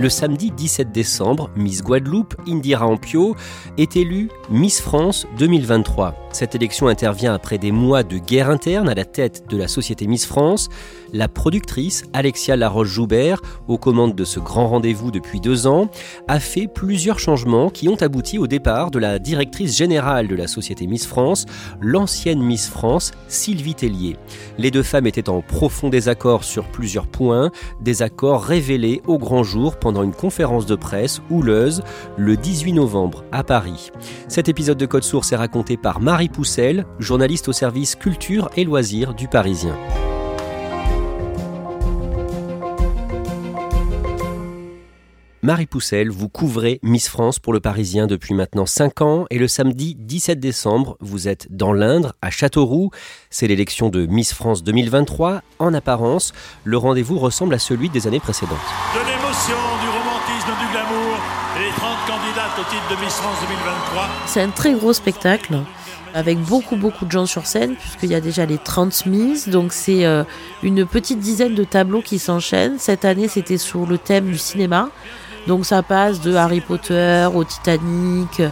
Le 0.00 0.08
samedi 0.08 0.50
17 0.50 0.92
décembre, 0.92 1.50
Miss 1.56 1.82
Guadeloupe, 1.82 2.34
Indira 2.48 2.86
Ampio, 2.86 3.36
est 3.76 3.96
élue 3.96 4.30
Miss 4.48 4.80
France 4.80 5.26
2023. 5.38 6.14
Cette 6.32 6.54
élection 6.54 6.86
intervient 6.86 7.34
après 7.34 7.58
des 7.58 7.70
mois 7.70 8.02
de 8.02 8.16
guerre 8.16 8.48
interne 8.48 8.88
à 8.88 8.94
la 8.94 9.04
tête 9.04 9.44
de 9.50 9.58
la 9.58 9.68
société 9.68 10.06
Miss 10.06 10.24
France. 10.24 10.70
La 11.12 11.28
productrice 11.28 12.04
Alexia 12.14 12.56
Laroche-Joubert, 12.56 13.42
aux 13.68 13.76
commandes 13.76 14.14
de 14.14 14.24
ce 14.24 14.40
grand 14.40 14.68
rendez-vous 14.68 15.10
depuis 15.10 15.40
deux 15.40 15.66
ans, 15.66 15.90
a 16.28 16.40
fait 16.40 16.66
plusieurs 16.66 17.18
changements 17.18 17.68
qui 17.68 17.88
ont 17.88 18.00
abouti 18.00 18.38
au 18.38 18.46
départ 18.46 18.90
de 18.90 19.00
la 19.00 19.18
directrice 19.18 19.76
générale 19.76 20.28
de 20.28 20.36
la 20.36 20.46
société 20.46 20.86
Miss 20.86 21.06
France, 21.06 21.44
l'ancienne 21.80 22.40
Miss 22.40 22.68
France, 22.68 23.10
Sylvie 23.28 23.74
Tellier. 23.74 24.16
Les 24.56 24.70
deux 24.70 24.84
femmes 24.84 25.08
étaient 25.08 25.28
en 25.28 25.42
profond 25.42 25.90
désaccord 25.90 26.44
sur 26.44 26.68
plusieurs 26.68 27.08
points, 27.08 27.50
des 27.80 28.02
accords 28.02 28.44
révélés 28.44 29.02
au 29.06 29.18
grand 29.18 29.42
jour 29.42 29.76
pendant 29.76 29.89
une 29.98 30.14
conférence 30.14 30.66
de 30.66 30.74
presse 30.74 31.20
houleuse 31.30 31.82
le 32.16 32.36
18 32.36 32.72
novembre 32.74 33.24
à 33.32 33.42
Paris. 33.44 33.90
Cet 34.28 34.48
épisode 34.48 34.78
de 34.78 34.86
Code 34.86 35.04
Source 35.04 35.32
est 35.32 35.36
raconté 35.36 35.76
par 35.76 36.00
Marie 36.00 36.28
Poussel, 36.28 36.86
journaliste 36.98 37.48
au 37.48 37.52
service 37.52 37.96
culture 37.96 38.48
et 38.56 38.64
loisirs 38.64 39.14
du 39.14 39.28
Parisien. 39.28 39.76
Marie 45.42 45.64
Poussel, 45.64 46.10
vous 46.10 46.28
couvrez 46.28 46.80
Miss 46.82 47.08
France 47.08 47.38
pour 47.38 47.54
le 47.54 47.60
Parisien 47.60 48.06
depuis 48.06 48.34
maintenant 48.34 48.66
5 48.66 49.00
ans 49.00 49.24
et 49.30 49.38
le 49.38 49.48
samedi 49.48 49.96
17 49.98 50.38
décembre, 50.38 50.98
vous 51.00 51.28
êtes 51.28 51.46
dans 51.50 51.72
l'Indre, 51.72 52.12
à 52.20 52.28
Châteauroux. 52.28 52.90
C'est 53.30 53.46
l'élection 53.46 53.88
de 53.88 54.04
Miss 54.04 54.34
France 54.34 54.62
2023. 54.62 55.40
En 55.58 55.72
apparence, 55.72 56.32
le 56.64 56.76
rendez-vous 56.76 57.18
ressemble 57.18 57.54
à 57.54 57.58
celui 57.58 57.88
des 57.88 58.06
années 58.06 58.20
précédentes. 58.20 58.58
De 58.94 59.00
l'émotion, 59.00 59.69
les 61.60 61.70
30 61.72 61.90
candidates 62.06 62.58
au 62.58 62.62
titre 62.70 62.88
de 62.90 63.04
Miss 63.04 63.14
France 63.14 63.36
2023. 63.42 64.08
C'est 64.24 64.40
un 64.40 64.48
très 64.48 64.72
gros 64.72 64.94
spectacle 64.94 65.58
avec 66.14 66.38
beaucoup 66.38 66.76
beaucoup 66.76 67.04
de 67.04 67.10
gens 67.10 67.26
sur 67.26 67.46
scène 67.46 67.74
puisqu'il 67.76 68.10
y 68.10 68.14
a 68.14 68.20
déjà 68.22 68.46
les 68.46 68.56
30 68.56 69.04
Miss 69.06 69.48
donc 69.48 69.74
c'est 69.74 70.06
euh, 70.06 70.24
une 70.62 70.86
petite 70.86 71.20
dizaine 71.20 71.54
de 71.54 71.62
tableaux 71.62 72.00
qui 72.00 72.18
s'enchaînent 72.18 72.78
cette 72.78 73.04
année 73.04 73.28
c'était 73.28 73.58
sur 73.58 73.86
le 73.86 73.98
thème 73.98 74.26
du 74.26 74.38
cinéma 74.38 74.88
donc 75.46 75.66
ça 75.66 75.82
passe 75.82 76.20
de 76.20 76.34
Harry 76.34 76.62
Potter 76.62 77.28
au 77.32 77.44
Titanic 77.44 78.42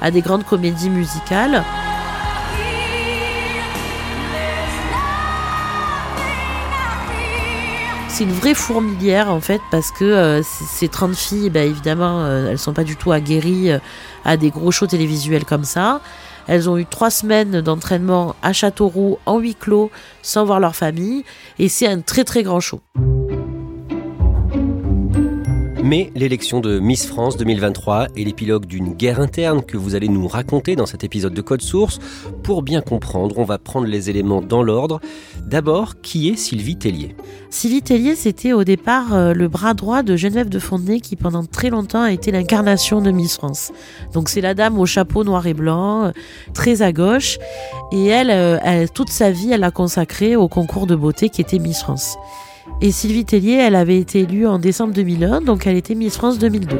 à 0.00 0.10
des 0.10 0.20
grandes 0.20 0.44
comédies 0.44 0.90
musicales. 0.90 1.64
C'est 8.18 8.24
une 8.24 8.32
vraie 8.32 8.54
fourmilière 8.54 9.30
en 9.30 9.40
fait 9.40 9.60
parce 9.70 9.92
que 9.92 10.04
euh, 10.04 10.42
ces 10.42 10.88
30 10.88 11.14
filles, 11.14 11.50
bah, 11.50 11.62
évidemment, 11.62 12.24
euh, 12.24 12.50
elles 12.50 12.58
sont 12.58 12.72
pas 12.72 12.82
du 12.82 12.96
tout 12.96 13.12
aguerries 13.12 13.70
euh, 13.70 13.78
à 14.24 14.36
des 14.36 14.50
gros 14.50 14.72
shows 14.72 14.88
télévisuels 14.88 15.44
comme 15.44 15.62
ça. 15.62 16.00
Elles 16.48 16.68
ont 16.68 16.76
eu 16.76 16.84
trois 16.84 17.10
semaines 17.10 17.60
d'entraînement 17.60 18.34
à 18.42 18.52
Châteauroux 18.52 19.20
en 19.24 19.38
huis 19.38 19.54
clos 19.54 19.92
sans 20.20 20.44
voir 20.44 20.58
leur 20.58 20.74
famille 20.74 21.24
et 21.60 21.68
c'est 21.68 21.86
un 21.86 22.00
très 22.00 22.24
très 22.24 22.42
grand 22.42 22.58
show. 22.58 22.80
Mais 25.82 26.10
l'élection 26.16 26.60
de 26.60 26.80
Miss 26.80 27.06
France 27.06 27.36
2023 27.36 28.08
est 28.16 28.24
l'épilogue 28.24 28.66
d'une 28.66 28.94
guerre 28.94 29.20
interne 29.20 29.62
que 29.62 29.76
vous 29.76 29.94
allez 29.94 30.08
nous 30.08 30.26
raconter 30.26 30.74
dans 30.74 30.86
cet 30.86 31.04
épisode 31.04 31.34
de 31.34 31.40
Code 31.40 31.62
Source. 31.62 32.00
Pour 32.42 32.62
bien 32.62 32.80
comprendre, 32.80 33.38
on 33.38 33.44
va 33.44 33.58
prendre 33.58 33.86
les 33.86 34.10
éléments 34.10 34.42
dans 34.42 34.64
l'ordre. 34.64 35.00
D'abord, 35.46 36.00
qui 36.00 36.28
est 36.28 36.36
Sylvie 36.36 36.76
Tellier? 36.76 37.14
Sylvie 37.50 37.82
Tellier, 37.82 38.16
c'était 38.16 38.52
au 38.52 38.64
départ 38.64 39.14
euh, 39.14 39.32
le 39.32 39.46
bras 39.46 39.72
droit 39.72 40.02
de 40.02 40.16
Geneviève 40.16 40.48
de 40.48 40.58
Fontenay 40.58 41.00
qui 41.00 41.14
pendant 41.14 41.44
très 41.44 41.70
longtemps 41.70 42.02
a 42.02 42.12
été 42.12 42.32
l'incarnation 42.32 43.00
de 43.00 43.12
Miss 43.12 43.36
France. 43.36 43.70
Donc 44.12 44.28
c'est 44.30 44.40
la 44.40 44.54
dame 44.54 44.78
au 44.80 44.86
chapeau 44.86 45.22
noir 45.22 45.46
et 45.46 45.54
blanc, 45.54 46.06
euh, 46.06 46.10
très 46.54 46.82
à 46.82 46.92
gauche. 46.92 47.38
Et 47.92 48.06
elle, 48.06 48.30
euh, 48.30 48.58
elle 48.64 48.90
toute 48.90 49.10
sa 49.10 49.30
vie, 49.30 49.52
elle 49.52 49.60
l'a 49.60 49.70
consacrée 49.70 50.34
au 50.34 50.48
concours 50.48 50.88
de 50.88 50.96
beauté 50.96 51.28
qui 51.28 51.40
était 51.40 51.60
Miss 51.60 51.82
France. 51.82 52.18
Et 52.80 52.92
Sylvie 52.92 53.24
Tellier, 53.24 53.54
elle 53.54 53.74
avait 53.74 53.98
été 53.98 54.20
élue 54.20 54.46
en 54.46 54.60
décembre 54.60 54.94
2001, 54.94 55.40
donc 55.40 55.66
elle 55.66 55.76
était 55.76 55.96
Miss 55.96 56.16
France 56.16 56.38
2002. 56.38 56.78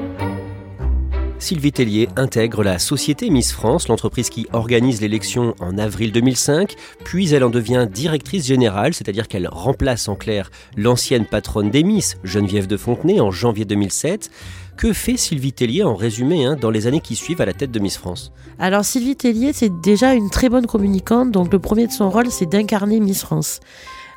Sylvie 1.41 1.73
Tellier 1.73 2.09
intègre 2.15 2.63
la 2.63 2.79
société 2.79 3.31
Miss 3.31 3.51
France, 3.51 3.89
l'entreprise 3.89 4.31
qui 4.31 4.47
organise 4.53 5.01
l'élection 5.01 5.57
en 5.59 5.77
avril 5.77 6.13
2005, 6.13 6.75
puis 7.05 7.35
elle 7.35 7.43
en 7.43 7.51
devient 7.51 7.89
directrice 7.93 8.47
générale, 8.47 8.95
c'est-à-dire 8.95 9.27
qu'elle 9.27 9.49
remplace 9.49 10.07
en 10.07 10.15
clair 10.15 10.53
l'ancienne 10.77 11.25
patronne 11.25 11.71
des 11.71 11.83
Miss, 11.83 12.17
Geneviève 12.23 12.69
de 12.69 12.77
Fontenay, 12.77 13.21
en 13.21 13.33
janvier 13.33 13.65
2007. 13.65 14.31
Que 14.77 14.93
fait 14.93 15.17
Sylvie 15.17 15.53
Tellier 15.53 15.83
en 15.83 15.97
résumé 15.97 16.45
hein, 16.45 16.57
dans 16.61 16.71
les 16.71 16.87
années 16.87 17.01
qui 17.01 17.17
suivent 17.17 17.41
à 17.41 17.47
la 17.47 17.55
tête 17.55 17.73
de 17.73 17.81
Miss 17.81 17.97
France? 17.97 18.31
Alors 18.61 18.85
Sylvie 18.85 19.17
Tellier, 19.17 19.53
c'est 19.53 19.81
déjà 19.81 20.15
une 20.15 20.31
très 20.31 20.49
bonne 20.49 20.67
communicante, 20.67 21.33
donc 21.33 21.53
le 21.53 21.59
premier 21.59 21.89
de 21.89 21.93
son 21.93 22.09
rôle, 22.09 22.31
c'est 22.31 22.47
d'incarner 22.47 23.01
Miss 23.01 23.23
France. 23.23 23.59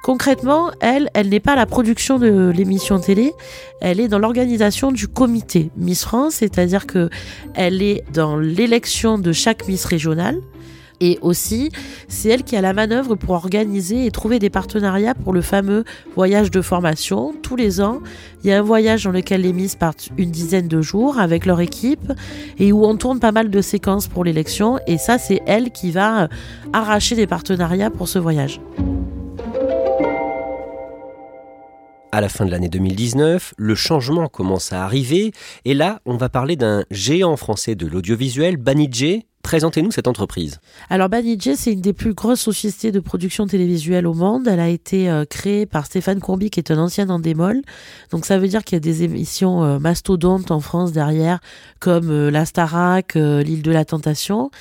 Concrètement, 0.01 0.71
elle, 0.79 1.09
elle 1.13 1.29
n'est 1.29 1.39
pas 1.39 1.55
la 1.55 1.67
production 1.67 2.17
de 2.17 2.51
l'émission 2.55 2.99
télé, 2.99 3.33
elle 3.81 3.99
est 3.99 4.07
dans 4.07 4.17
l'organisation 4.17 4.91
du 4.91 5.07
comité 5.07 5.69
Miss 5.77 6.03
France, 6.03 6.35
c'est-à-dire 6.35 6.87
que 6.87 7.09
elle 7.53 7.83
est 7.83 8.03
dans 8.11 8.35
l'élection 8.35 9.19
de 9.19 9.31
chaque 9.31 9.67
Miss 9.67 9.85
régionale. 9.85 10.39
Et 11.03 11.17
aussi, 11.21 11.71
c'est 12.07 12.29
elle 12.29 12.43
qui 12.43 12.55
a 12.55 12.61
la 12.61 12.73
manœuvre 12.73 13.15
pour 13.15 13.31
organiser 13.31 14.05
et 14.05 14.11
trouver 14.11 14.37
des 14.37 14.51
partenariats 14.51 15.15
pour 15.15 15.33
le 15.33 15.41
fameux 15.41 15.83
voyage 16.15 16.51
de 16.51 16.61
formation. 16.61 17.33
Tous 17.41 17.55
les 17.55 17.81
ans, 17.81 18.01
il 18.43 18.51
y 18.51 18.53
a 18.53 18.59
un 18.59 18.61
voyage 18.61 19.05
dans 19.05 19.11
lequel 19.11 19.41
les 19.41 19.51
Miss 19.51 19.75
partent 19.75 20.09
une 20.17 20.29
dizaine 20.29 20.67
de 20.67 20.81
jours 20.81 21.19
avec 21.19 21.47
leur 21.47 21.59
équipe 21.59 22.13
et 22.59 22.71
où 22.71 22.85
on 22.85 22.95
tourne 22.97 23.19
pas 23.19 23.31
mal 23.31 23.49
de 23.49 23.61
séquences 23.61 24.07
pour 24.07 24.23
l'élection. 24.23 24.79
Et 24.85 24.99
ça, 24.99 25.17
c'est 25.17 25.41
elle 25.47 25.71
qui 25.71 25.89
va 25.89 26.27
arracher 26.71 27.15
des 27.15 27.25
partenariats 27.25 27.89
pour 27.89 28.07
ce 28.07 28.19
voyage. 28.19 28.61
À 32.13 32.19
la 32.19 32.27
fin 32.27 32.45
de 32.45 32.51
l'année 32.51 32.67
2019, 32.67 33.53
le 33.55 33.73
changement 33.73 34.27
commence 34.27 34.73
à 34.73 34.83
arriver 34.83 35.31
et 35.63 35.73
là, 35.73 36.01
on 36.05 36.17
va 36.17 36.27
parler 36.27 36.57
d'un 36.57 36.83
géant 36.91 37.37
français 37.37 37.73
de 37.75 37.87
l'audiovisuel, 37.87 38.57
Banijé. 38.57 39.27
Présentez-nous 39.43 39.91
cette 39.91 40.09
entreprise. 40.09 40.59
Alors 40.89 41.07
Banijé, 41.07 41.55
c'est 41.55 41.71
une 41.71 41.79
des 41.79 41.93
plus 41.93 42.13
grosses 42.13 42.41
sociétés 42.41 42.91
de 42.91 42.99
production 42.99 43.47
télévisuelle 43.47 44.05
au 44.05 44.13
monde. 44.13 44.45
Elle 44.45 44.59
a 44.59 44.67
été 44.67 45.09
euh, 45.09 45.23
créée 45.23 45.65
par 45.65 45.85
Stéphane 45.85 46.19
Courby, 46.19 46.49
qui 46.49 46.59
est 46.59 46.69
un 46.69 46.79
ancien 46.79 47.09
Endemol. 47.09 47.61
Donc 48.11 48.25
ça 48.25 48.37
veut 48.37 48.49
dire 48.49 48.65
qu'il 48.65 48.75
y 48.75 48.77
a 48.77 48.81
des 48.81 49.03
émissions 49.03 49.63
euh, 49.63 49.79
mastodontes 49.79 50.51
en 50.51 50.59
France 50.59 50.91
derrière, 50.91 51.39
comme 51.79 52.09
euh, 52.09 52.29
La 52.29 52.43
Starac, 52.45 53.15
L'île 53.15 53.61
de 53.61 53.71
la 53.71 53.85
Tentation. 53.85 54.51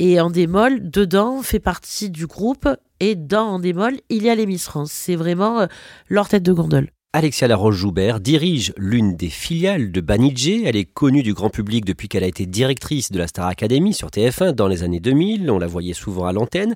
Et 0.00 0.20
Endemol, 0.20 0.90
dedans, 0.90 1.42
fait 1.42 1.60
partie 1.60 2.10
du 2.10 2.26
groupe. 2.26 2.68
Et 2.98 3.14
dans 3.14 3.44
Endemol, 3.44 3.94
il 4.08 4.24
y 4.24 4.28
a 4.28 4.34
les 4.34 4.44
Miss 4.44 4.64
France. 4.64 4.90
C'est 4.90 5.14
vraiment 5.14 5.68
leur 6.08 6.28
tête 6.28 6.42
de 6.42 6.52
gondole. 6.52 6.88
Alexia 7.12 7.46
Laroche-Joubert 7.46 8.18
dirige 8.18 8.72
l'une 8.76 9.14
des 9.14 9.28
filiales 9.28 9.92
de 9.92 10.00
Banijé. 10.00 10.64
Elle 10.66 10.74
est 10.74 10.84
connue 10.84 11.22
du 11.22 11.32
grand 11.32 11.48
public 11.48 11.84
depuis 11.84 12.08
qu'elle 12.08 12.24
a 12.24 12.26
été 12.26 12.44
directrice 12.44 13.12
de 13.12 13.20
la 13.20 13.28
Star 13.28 13.46
Academy 13.46 13.94
sur 13.94 14.08
TF1 14.08 14.50
dans 14.50 14.66
les 14.66 14.82
années 14.82 14.98
2000. 14.98 15.48
On 15.48 15.60
la 15.60 15.68
voyait 15.68 15.94
souvent 15.94 16.26
à 16.26 16.32
l'antenne. 16.32 16.74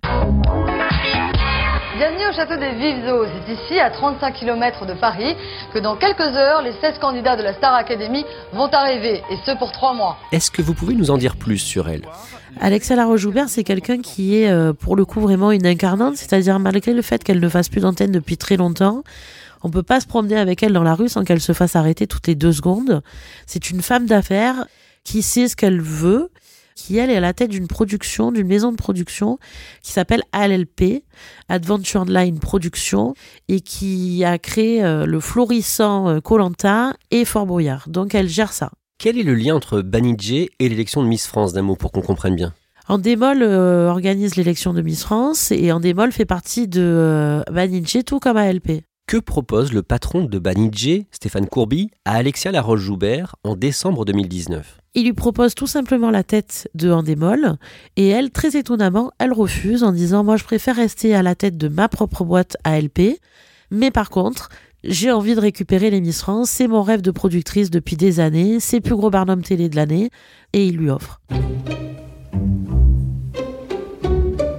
Bienvenue 1.98 2.28
au 2.30 2.32
château 2.32 2.56
des 2.56 2.74
Vives 2.76 3.04
Eaux. 3.12 3.24
C'est 3.26 3.52
ici, 3.52 3.80
à 3.80 3.90
35 3.90 4.32
km 4.34 4.86
de 4.86 4.94
Paris, 4.94 5.34
que 5.74 5.80
dans 5.80 5.96
quelques 5.96 6.20
heures, 6.20 6.62
les 6.62 6.70
16 6.80 7.00
candidats 7.00 7.36
de 7.36 7.42
la 7.42 7.54
Star 7.54 7.74
Academy 7.74 8.24
vont 8.52 8.68
arriver, 8.68 9.20
et 9.32 9.36
ce 9.44 9.58
pour 9.58 9.72
trois 9.72 9.94
mois. 9.94 10.16
Est-ce 10.30 10.52
que 10.52 10.62
vous 10.62 10.74
pouvez 10.74 10.94
nous 10.94 11.10
en 11.10 11.18
dire 11.18 11.34
plus 11.34 11.58
sur 11.58 11.88
elle? 11.88 12.02
Alexia 12.60 12.96
Laroche-Joubert, 12.96 13.48
c'est 13.48 13.62
quelqu'un 13.62 14.00
qui 14.00 14.36
est 14.36 14.50
euh, 14.50 14.72
pour 14.72 14.96
le 14.96 15.04
coup 15.04 15.20
vraiment 15.20 15.52
une 15.52 15.66
incarnante, 15.66 16.16
c'est-à-dire 16.16 16.58
malgré 16.58 16.92
le 16.92 17.02
fait 17.02 17.22
qu'elle 17.22 17.40
ne 17.40 17.48
fasse 17.48 17.68
plus 17.68 17.80
d'antenne 17.80 18.10
depuis 18.10 18.36
très 18.36 18.56
longtemps, 18.56 19.04
on 19.62 19.70
peut 19.70 19.82
pas 19.82 20.00
se 20.00 20.06
promener 20.06 20.36
avec 20.36 20.62
elle 20.62 20.72
dans 20.72 20.82
la 20.82 20.94
rue 20.94 21.08
sans 21.08 21.24
qu'elle 21.24 21.40
se 21.40 21.52
fasse 21.52 21.76
arrêter 21.76 22.06
toutes 22.06 22.26
les 22.26 22.34
deux 22.34 22.52
secondes. 22.52 23.02
C'est 23.46 23.70
une 23.70 23.80
femme 23.80 24.06
d'affaires 24.06 24.66
qui 25.04 25.22
sait 25.22 25.48
ce 25.48 25.56
qu'elle 25.56 25.80
veut, 25.80 26.30
qui 26.74 26.96
elle 26.98 27.10
est 27.10 27.16
à 27.16 27.20
la 27.20 27.32
tête 27.32 27.50
d'une 27.50 27.68
production, 27.68 28.32
d'une 28.32 28.46
maison 28.46 28.72
de 28.72 28.76
production 28.76 29.38
qui 29.82 29.92
s'appelle 29.92 30.22
ALLP, 30.32 31.04
Adventure 31.48 32.04
Line 32.04 32.40
Production, 32.40 33.14
et 33.48 33.60
qui 33.60 34.24
a 34.24 34.38
créé 34.38 34.84
euh, 34.84 35.06
le 35.06 35.20
florissant 35.20 36.20
Colanta 36.20 36.92
et 37.10 37.24
Fort 37.24 37.46
Boyard. 37.46 37.88
Donc 37.88 38.14
elle 38.14 38.28
gère 38.28 38.52
ça. 38.52 38.72
Quel 39.00 39.16
est 39.16 39.22
le 39.22 39.36
lien 39.36 39.54
entre 39.54 39.80
Banijé 39.80 40.50
et 40.58 40.68
l'élection 40.68 41.04
de 41.04 41.06
Miss 41.06 41.28
France 41.28 41.52
d'un 41.52 41.62
mot 41.62 41.76
pour 41.76 41.92
qu'on 41.92 42.00
comprenne 42.00 42.34
bien? 42.34 42.52
Andémol 42.88 43.44
euh, 43.44 43.88
organise 43.88 44.34
l'élection 44.34 44.74
de 44.74 44.82
Miss 44.82 45.04
France 45.04 45.52
et 45.52 45.70
Andémol 45.70 46.10
fait 46.10 46.24
partie 46.24 46.66
de 46.66 46.82
euh, 46.82 47.42
Banijé 47.48 48.02
tout 48.02 48.18
comme 48.18 48.36
ALP. 48.36 48.82
Que 49.06 49.18
propose 49.18 49.72
le 49.72 49.84
patron 49.84 50.24
de 50.24 50.40
Banijé, 50.40 51.06
Stéphane 51.12 51.46
Courby, 51.46 51.92
à 52.04 52.14
Alexia 52.14 52.50
Laroche-Joubert 52.50 53.36
en 53.44 53.54
décembre 53.54 54.04
2019 54.04 54.80
Il 54.94 55.04
lui 55.04 55.12
propose 55.12 55.54
tout 55.54 55.68
simplement 55.68 56.10
la 56.10 56.24
tête 56.24 56.68
de 56.74 56.90
Andémol 56.90 57.56
et 57.94 58.08
elle, 58.08 58.32
très 58.32 58.56
étonnamment, 58.56 59.12
elle 59.20 59.32
refuse 59.32 59.84
en 59.84 59.92
disant 59.92 60.24
Moi, 60.24 60.36
je 60.36 60.42
préfère 60.42 60.74
rester 60.74 61.14
à 61.14 61.22
la 61.22 61.36
tête 61.36 61.56
de 61.56 61.68
ma 61.68 61.88
propre 61.88 62.24
boîte 62.24 62.56
ALP, 62.64 63.20
mais 63.70 63.92
par 63.92 64.10
contre, 64.10 64.48
j'ai 64.88 65.12
envie 65.12 65.34
de 65.34 65.40
récupérer 65.40 65.90
les 65.90 66.00
Miss 66.00 66.20
France, 66.20 66.50
c'est 66.50 66.66
mon 66.66 66.82
rêve 66.82 67.02
de 67.02 67.10
productrice 67.10 67.70
depuis 67.70 67.96
des 67.96 68.20
années, 68.20 68.58
c'est 68.58 68.76
le 68.76 68.82
plus 68.82 68.96
gros 68.96 69.10
Barnum 69.10 69.42
télé 69.42 69.68
de 69.68 69.76
l'année, 69.76 70.10
et 70.54 70.66
il 70.66 70.76
lui 70.76 70.88
offre. 70.88 71.20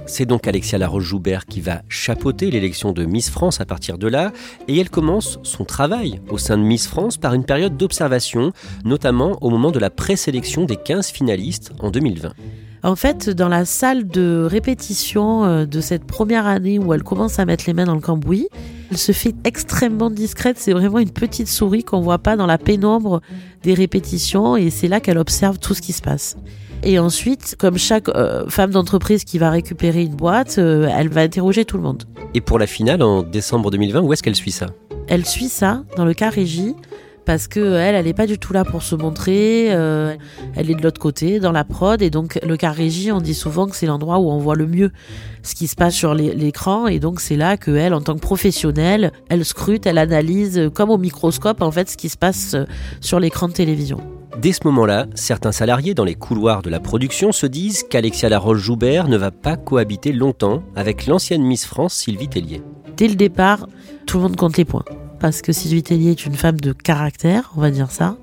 C'est 0.06 0.26
donc 0.26 0.46
Alexia 0.46 0.78
Laroche-Joubert 0.78 1.46
qui 1.46 1.60
va 1.60 1.82
chapeauter 1.88 2.50
l'élection 2.50 2.92
de 2.92 3.04
Miss 3.04 3.30
France 3.30 3.60
à 3.60 3.64
partir 3.64 3.98
de 3.98 4.06
là, 4.06 4.32
et 4.68 4.78
elle 4.78 4.90
commence 4.90 5.38
son 5.42 5.64
travail 5.64 6.20
au 6.30 6.38
sein 6.38 6.56
de 6.56 6.62
Miss 6.62 6.86
France 6.86 7.16
par 7.16 7.34
une 7.34 7.44
période 7.44 7.76
d'observation, 7.76 8.52
notamment 8.84 9.36
au 9.40 9.50
moment 9.50 9.70
de 9.72 9.78
la 9.78 9.90
présélection 9.90 10.64
des 10.64 10.76
15 10.76 11.10
finalistes 11.10 11.72
en 11.80 11.90
2020. 11.90 12.34
En 12.82 12.96
fait, 12.96 13.28
dans 13.28 13.48
la 13.48 13.64
salle 13.64 14.06
de 14.06 14.46
répétition 14.48 15.44
euh, 15.44 15.66
de 15.66 15.80
cette 15.80 16.04
première 16.04 16.46
année 16.46 16.78
où 16.78 16.94
elle 16.94 17.02
commence 17.02 17.38
à 17.38 17.44
mettre 17.44 17.64
les 17.66 17.74
mains 17.74 17.84
dans 17.84 17.94
le 17.94 18.00
cambouis, 18.00 18.48
elle 18.90 18.98
se 18.98 19.12
fait 19.12 19.34
extrêmement 19.44 20.10
discrète. 20.10 20.56
C'est 20.58 20.72
vraiment 20.72 20.98
une 20.98 21.10
petite 21.10 21.48
souris 21.48 21.84
qu'on 21.84 22.00
voit 22.00 22.18
pas 22.18 22.36
dans 22.36 22.46
la 22.46 22.58
pénombre 22.58 23.20
des 23.62 23.74
répétitions 23.74 24.56
et 24.56 24.70
c'est 24.70 24.88
là 24.88 25.00
qu'elle 25.00 25.18
observe 25.18 25.58
tout 25.58 25.74
ce 25.74 25.82
qui 25.82 25.92
se 25.92 26.02
passe. 26.02 26.36
Et 26.82 26.98
ensuite, 26.98 27.56
comme 27.58 27.76
chaque 27.76 28.08
euh, 28.08 28.48
femme 28.48 28.70
d'entreprise 28.70 29.24
qui 29.24 29.38
va 29.38 29.50
récupérer 29.50 30.02
une 30.02 30.14
boîte, 30.14 30.56
euh, 30.58 30.88
elle 30.96 31.08
va 31.08 31.20
interroger 31.20 31.64
tout 31.64 31.76
le 31.76 31.82
monde. 31.82 32.04
Et 32.34 32.40
pour 32.40 32.58
la 32.58 32.66
finale, 32.66 33.02
en 33.02 33.22
décembre 33.22 33.70
2020, 33.70 34.00
où 34.00 34.12
est-ce 34.12 34.22
qu'elle 34.22 34.36
suit 34.36 34.50
ça? 34.50 34.66
Elle 35.06 35.26
suit 35.26 35.48
ça 35.48 35.84
dans 35.96 36.04
le 36.04 36.14
cas 36.14 36.30
régie 36.30 36.74
parce 37.30 37.46
que 37.46 37.60
elle, 37.60 37.94
elle 37.94 38.06
n'est 38.06 38.12
pas 38.12 38.26
du 38.26 38.40
tout 38.40 38.52
là 38.52 38.64
pour 38.64 38.82
se 38.82 38.96
montrer. 38.96 39.68
euh, 39.70 40.16
elle 40.56 40.68
est 40.68 40.74
de 40.74 40.82
l'autre 40.82 40.98
côté, 41.00 41.38
dans 41.38 41.52
la 41.52 41.62
prod, 41.62 42.02
et 42.02 42.10
donc 42.10 42.40
le 42.44 42.56
car 42.56 42.74
régie, 42.74 43.12
on 43.12 43.20
dit 43.20 43.34
souvent 43.34 43.68
que 43.68 43.76
c'est 43.76 43.86
l'endroit 43.86 44.18
où 44.18 44.32
on 44.32 44.38
voit 44.38 44.56
le 44.56 44.66
mieux 44.66 44.90
ce 45.44 45.54
qui 45.54 45.68
se 45.68 45.76
passe 45.76 45.94
sur 45.94 46.12
l'écran, 46.12 46.88
et 46.88 46.98
donc 46.98 47.20
c'est 47.20 47.36
là 47.36 47.56
que 47.56 47.70
elle, 47.70 47.94
en 47.94 48.00
tant 48.00 48.14
que 48.16 48.20
professionnelle, 48.20 49.12
elle 49.28 49.44
scrute, 49.44 49.86
elle 49.86 49.98
analyse 49.98 50.58
euh, 50.58 50.70
comme 50.70 50.90
au 50.90 50.98
microscope 50.98 51.62
en 51.62 51.70
fait 51.70 51.88
ce 51.88 51.96
qui 51.96 52.08
se 52.08 52.18
passe 52.18 52.54
euh, 52.54 52.64
sur 53.00 53.20
l'écran 53.20 53.46
de 53.46 53.52
télévision. 53.52 54.00
Dès 54.42 54.50
ce 54.50 54.62
moment-là, 54.64 55.06
certains 55.14 55.52
salariés 55.52 55.94
dans 55.94 56.04
les 56.04 56.16
couloirs 56.16 56.62
de 56.62 56.70
la 56.70 56.80
production 56.80 57.30
se 57.30 57.46
disent 57.46 57.84
qu'Alexia 57.88 58.28
Laroche-Joubert 58.28 59.06
ne 59.06 59.16
va 59.16 59.30
pas 59.30 59.56
cohabiter 59.56 60.10
longtemps 60.10 60.64
avec 60.74 61.06
l'ancienne 61.06 61.44
Miss 61.44 61.64
France 61.64 61.94
Sylvie 61.94 62.26
Tellier. 62.26 62.60
Dès 62.96 63.06
le 63.06 63.14
départ, 63.14 63.68
tout 64.04 64.16
le 64.16 64.24
monde 64.24 64.34
compte 64.34 64.56
les 64.56 64.64
points, 64.64 64.84
parce 65.20 65.42
que 65.42 65.52
Sylvie 65.52 65.82
Tellier 65.82 66.10
est 66.10 66.26
une 66.26 66.34
femme 66.34 66.58
de 66.58 66.72
caractère, 66.72 67.52
on 67.56 67.60
va 67.60 67.70
dire 67.70 67.90
ça. 67.90 68.16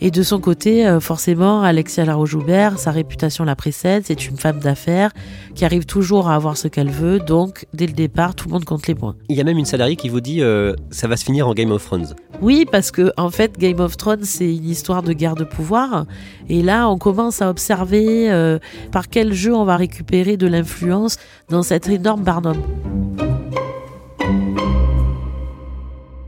Et 0.00 0.10
de 0.10 0.22
son 0.22 0.40
côté, 0.40 0.86
euh, 0.86 1.00
forcément, 1.00 1.62
Alexia 1.62 2.04
Laroche-Joubert, 2.04 2.78
sa 2.78 2.90
réputation 2.90 3.44
la 3.44 3.56
précède, 3.56 4.02
c'est 4.06 4.26
une 4.28 4.36
femme 4.36 4.58
d'affaires 4.58 5.12
qui 5.54 5.64
arrive 5.64 5.86
toujours 5.86 6.28
à 6.28 6.34
avoir 6.34 6.56
ce 6.56 6.68
qu'elle 6.68 6.90
veut, 6.90 7.20
donc 7.20 7.66
dès 7.72 7.86
le 7.86 7.92
départ, 7.92 8.34
tout 8.34 8.48
le 8.48 8.52
monde 8.52 8.64
compte 8.64 8.86
les 8.86 8.94
points. 8.94 9.14
Il 9.28 9.36
y 9.36 9.40
a 9.40 9.44
même 9.44 9.56
une 9.56 9.64
salariée 9.64 9.96
qui 9.96 10.08
vous 10.08 10.20
dit 10.20 10.42
euh, 10.42 10.74
ça 10.90 11.06
va 11.06 11.16
se 11.16 11.24
finir 11.24 11.46
en 11.46 11.54
Game 11.54 11.70
of 11.70 11.84
Thrones. 11.84 12.14
Oui, 12.42 12.66
parce 12.70 12.90
que 12.90 13.12
en 13.16 13.30
fait, 13.30 13.56
Game 13.58 13.80
of 13.80 13.96
Thrones, 13.96 14.24
c'est 14.24 14.54
une 14.54 14.68
histoire 14.68 15.02
de 15.02 15.12
guerre 15.12 15.36
de 15.36 15.44
pouvoir. 15.44 16.06
Et 16.48 16.62
là, 16.62 16.88
on 16.90 16.98
commence 16.98 17.40
à 17.40 17.48
observer 17.48 18.30
euh, 18.30 18.58
par 18.90 19.08
quel 19.08 19.32
jeu 19.32 19.54
on 19.54 19.64
va 19.64 19.76
récupérer 19.76 20.36
de 20.36 20.46
l'influence 20.46 21.18
dans 21.48 21.62
cet 21.62 21.88
énorme 21.88 22.24
Barnum. 22.24 22.56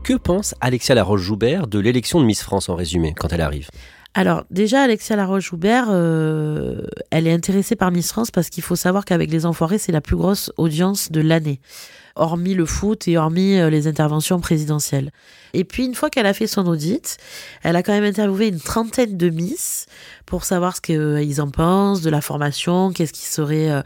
Que 0.07 0.13
pense 0.13 0.55
Alexia 0.61 0.95
Laroche-Joubert 0.95 1.67
de 1.67 1.79
l'élection 1.79 2.21
de 2.21 2.25
Miss 2.25 2.41
France 2.41 2.69
en 2.69 2.75
résumé 2.75 3.13
quand 3.13 3.33
elle 3.33 3.41
arrive? 3.41 3.67
Alors 4.13 4.45
déjà, 4.49 4.83
Alexia 4.83 5.17
Laroche-Joubert, 5.17 5.87
euh, 5.89 6.87
elle 7.11 7.27
est 7.27 7.33
intéressée 7.33 7.75
par 7.75 7.91
Miss 7.91 8.13
France 8.13 8.31
parce 8.31 8.49
qu'il 8.49 8.63
faut 8.63 8.77
savoir 8.77 9.03
qu'avec 9.03 9.29
Les 9.29 9.45
Enfoirés, 9.45 9.79
c'est 9.79 9.91
la 9.91 9.99
plus 9.99 10.15
grosse 10.15 10.49
audience 10.55 11.11
de 11.11 11.19
l'année, 11.19 11.59
hormis 12.15 12.53
le 12.53 12.65
foot 12.65 13.05
et 13.09 13.17
hormis 13.17 13.57
euh, 13.57 13.69
les 13.69 13.85
interventions 13.85 14.39
présidentielles. 14.39 15.11
Et 15.53 15.65
puis 15.65 15.83
une 15.83 15.93
fois 15.93 16.09
qu'elle 16.09 16.25
a 16.25 16.33
fait 16.33 16.47
son 16.47 16.65
audit, 16.67 17.17
elle 17.63 17.75
a 17.75 17.83
quand 17.83 17.91
même 17.91 18.05
interviewé 18.05 18.47
une 18.47 18.61
trentaine 18.61 19.17
de 19.17 19.29
Miss 19.29 19.87
pour 20.25 20.45
savoir 20.45 20.77
ce 20.77 20.81
qu'ils 20.81 21.41
en 21.41 21.49
pensent, 21.49 22.01
de 22.01 22.09
la 22.09 22.21
formation, 22.21 22.93
qu'est-ce 22.93 23.11
qui 23.11 23.25
serait 23.25 23.69
euh, 23.69 23.81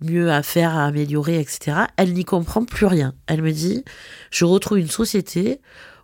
mieux 0.00 0.30
à 0.30 0.42
faire, 0.42 0.76
à 0.76 0.84
améliorer, 0.84 1.40
etc. 1.40 1.76
Elle 1.96 2.12
n'y 2.12 2.24
comprend 2.24 2.64
plus 2.64 2.86
rien. 2.86 3.14
Elle 3.26 3.42
me 3.42 3.52
dit, 3.52 3.84
je 4.30 4.44
retrouve 4.44 4.78
une 4.78 4.88
société 4.88 5.60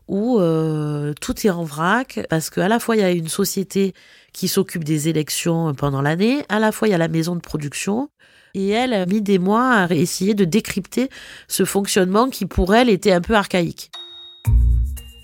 où 0.09 0.39
euh, 0.39 1.15
tout 1.21 1.47
est 1.47 1.51
en 1.51 1.65
vrac 1.65 2.21
parce 2.29 2.51
qu'à 2.51 2.69
la 2.69 2.79
fois 2.79 2.97
il 2.97 3.01
y 3.01 3.05
a 3.05 3.11
une 3.11 3.29
société 3.29 3.95
qui 4.33 4.49
s'occupe 4.49 4.85
des 4.85 5.09
élections 5.09 5.75
pendant 5.75 6.03
l'année, 6.03 6.45
à 6.49 6.59
la 6.59 6.73
fois 6.73 6.89
il 6.89 6.91
y 6.91 6.95
a 6.95 6.99
la 6.99 7.09
maison 7.09 7.35
de 7.37 7.41
production 7.41 8.11
et 8.55 8.69
elle 8.69 8.93
a 8.93 9.07
mis 9.07 9.23
des 9.23 9.39
mois 9.39 9.73
à 9.73 9.95
essayer 9.95 10.35
de 10.35 10.45
décrypter 10.45 11.09
ce 11.49 11.65
fonctionnement 11.65 12.29
qui 12.29 12.47
pour 12.47 12.75
elle 12.75 12.89
était 12.89 13.13
un 13.13 13.21
peu 13.21 13.35
archaïque. 13.35 13.91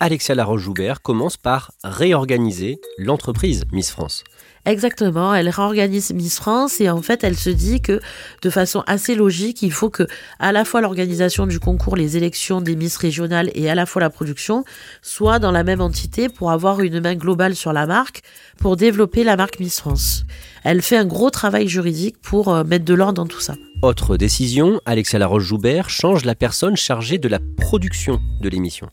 Alexia 0.01 0.35
Laroche-Joubert 0.35 1.03
commence 1.03 1.37
par 1.37 1.73
réorganiser 1.85 2.81
l'entreprise 2.97 3.65
Miss 3.71 3.91
France. 3.91 4.25
Exactement, 4.67 5.35
elle 5.35 5.49
réorganise 5.49 6.13
Miss 6.13 6.37
France 6.37 6.83
et 6.83 6.91
en 6.91 7.01
fait 7.01 7.25
elle 7.25 7.37
se 7.37 7.49
dit 7.49 7.81
que 7.81 8.01
de 8.43 8.51
façon 8.51 8.83
assez 8.87 9.15
logique, 9.15 9.63
il 9.63 9.73
faut 9.73 9.89
que 9.89 10.07
à 10.39 10.53
la 10.53 10.67
fois 10.67 10.83
l'organisation 10.83 11.47
du 11.47 11.59
concours, 11.59 11.97
les 11.97 12.19
élections 12.19 12.61
des 12.61 12.77
Miss 12.77 12.99
régionales 12.99 13.51
et 13.55 13.71
à 13.71 13.75
la 13.75 13.87
fois 13.87 14.03
la 14.03 14.11
production 14.11 14.65
soient 15.01 15.39
dans 15.39 15.51
la 15.51 15.65
même 15.65 15.81
entité 15.81 16.29
pour 16.29 16.51
avoir 16.51 16.81
une 16.81 17.01
main 17.01 17.15
globale 17.15 17.57
sur 17.57 17.73
la 17.73 17.87
marque, 17.87 18.21
pour 18.59 18.77
développer 18.77 19.25
la 19.25 19.37
marque 19.37 19.61
Miss 19.61 19.81
France. 19.81 20.25
Elle 20.63 20.83
fait 20.83 20.99
un 20.99 21.07
gros 21.07 21.31
travail 21.31 21.67
juridique 21.67 22.21
pour 22.21 22.53
euh, 22.53 22.63
mettre 22.63 22.85
de 22.85 22.95
l'ordre 22.95 23.15
dans 23.15 23.27
tout 23.27 23.41
ça. 23.41 23.55
Autre 23.81 24.19
décision, 24.19 24.79
Alexia 24.85 25.19
Laroche-Joubert 25.19 25.89
change 25.89 26.27
la 26.27 26.35
personne 26.35 26.77
chargée 26.77 27.17
de 27.17 27.29
la 27.29 27.39
production 27.57 28.21
de 28.43 28.49
l'émission. 28.51 28.91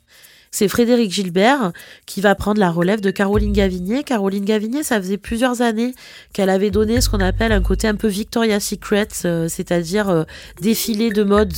C'est 0.51 0.67
Frédéric 0.67 1.11
Gilbert 1.11 1.71
qui 2.05 2.21
va 2.21 2.35
prendre 2.35 2.59
la 2.59 2.71
relève 2.71 3.01
de 3.01 3.11
Caroline 3.11 3.53
Gavinier. 3.53 4.03
Caroline 4.03 4.45
Gavinier, 4.45 4.83
ça 4.83 4.99
faisait 4.99 5.17
plusieurs 5.17 5.61
années 5.61 5.93
qu'elle 6.33 6.49
avait 6.49 6.71
donné 6.71 7.01
ce 7.01 7.09
qu'on 7.09 7.19
appelle 7.19 7.51
un 7.51 7.61
côté 7.61 7.87
un 7.87 7.95
peu 7.95 8.07
Victoria's 8.07 8.63
Secret, 8.63 9.07
euh, 9.25 9.47
c'est-à-dire 9.49 10.09
euh, 10.09 10.23
défilé 10.61 11.09
de 11.09 11.23
mode 11.23 11.53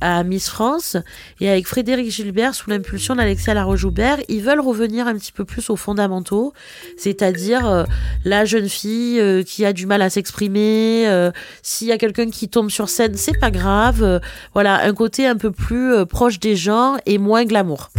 à 0.00 0.22
Miss 0.24 0.48
France. 0.48 0.96
Et 1.40 1.48
avec 1.48 1.66
Frédéric 1.66 2.10
Gilbert, 2.10 2.54
sous 2.54 2.70
l'impulsion 2.70 3.16
d'Alexia 3.16 3.54
Laroche-Joubert, 3.54 4.18
ils 4.28 4.42
veulent 4.42 4.60
revenir 4.60 5.06
un 5.06 5.14
petit 5.14 5.32
peu 5.32 5.44
plus 5.44 5.70
aux 5.70 5.76
fondamentaux, 5.76 6.52
c'est-à-dire 6.96 7.66
euh, 7.66 7.84
la 8.24 8.44
jeune 8.44 8.68
fille 8.68 9.44
qui 9.44 9.64
a 9.64 9.72
du 9.72 9.86
mal 9.86 10.02
à 10.02 10.10
s'exprimer, 10.10 11.30
s'il 11.62 11.88
y 11.88 11.92
a 11.92 11.98
quelqu'un 11.98 12.30
qui 12.30 12.48
tombe 12.48 12.70
sur 12.70 12.88
scène, 12.88 13.14
c'est 13.16 13.38
pas 13.38 13.50
grave. 13.50 14.20
voilà, 14.52 14.84
un 14.84 14.94
côté 14.94 15.26
un 15.26 15.36
peu 15.36 15.50
plus 15.50 16.06
proche 16.06 16.40
des 16.40 16.56
gens 16.56 16.96
et 17.06 17.18
moins 17.18 17.44
glamour. 17.44 17.90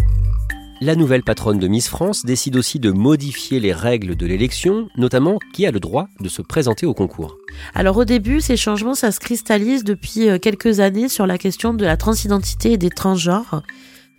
La 0.81 0.95
nouvelle 0.95 1.23
patronne 1.23 1.57
de 1.57 1.69
Miss 1.69 1.87
France 1.87 2.25
décide 2.25 2.57
aussi 2.57 2.79
de 2.79 2.91
modifier 2.91 3.61
les 3.61 3.71
règles 3.71 4.17
de 4.17 4.25
l'élection, 4.25 4.89
notamment 4.97 5.39
qui 5.53 5.65
a 5.65 5.71
le 5.71 5.79
droit 5.79 6.09
de 6.19 6.27
se 6.27 6.41
présenter 6.41 6.85
au 6.85 6.93
concours. 6.93 7.37
Alors 7.73 7.95
au 7.95 8.03
début, 8.03 8.41
ces 8.41 8.57
changements, 8.57 8.93
ça 8.93 9.13
se 9.13 9.21
cristallise 9.21 9.85
depuis 9.85 10.27
euh, 10.27 10.37
quelques 10.37 10.81
années 10.81 11.07
sur 11.07 11.27
la 11.27 11.37
question 11.37 11.73
de 11.73 11.85
la 11.85 11.95
transidentité 11.95 12.73
et 12.73 12.77
des 12.77 12.89
transgenres. 12.89 13.63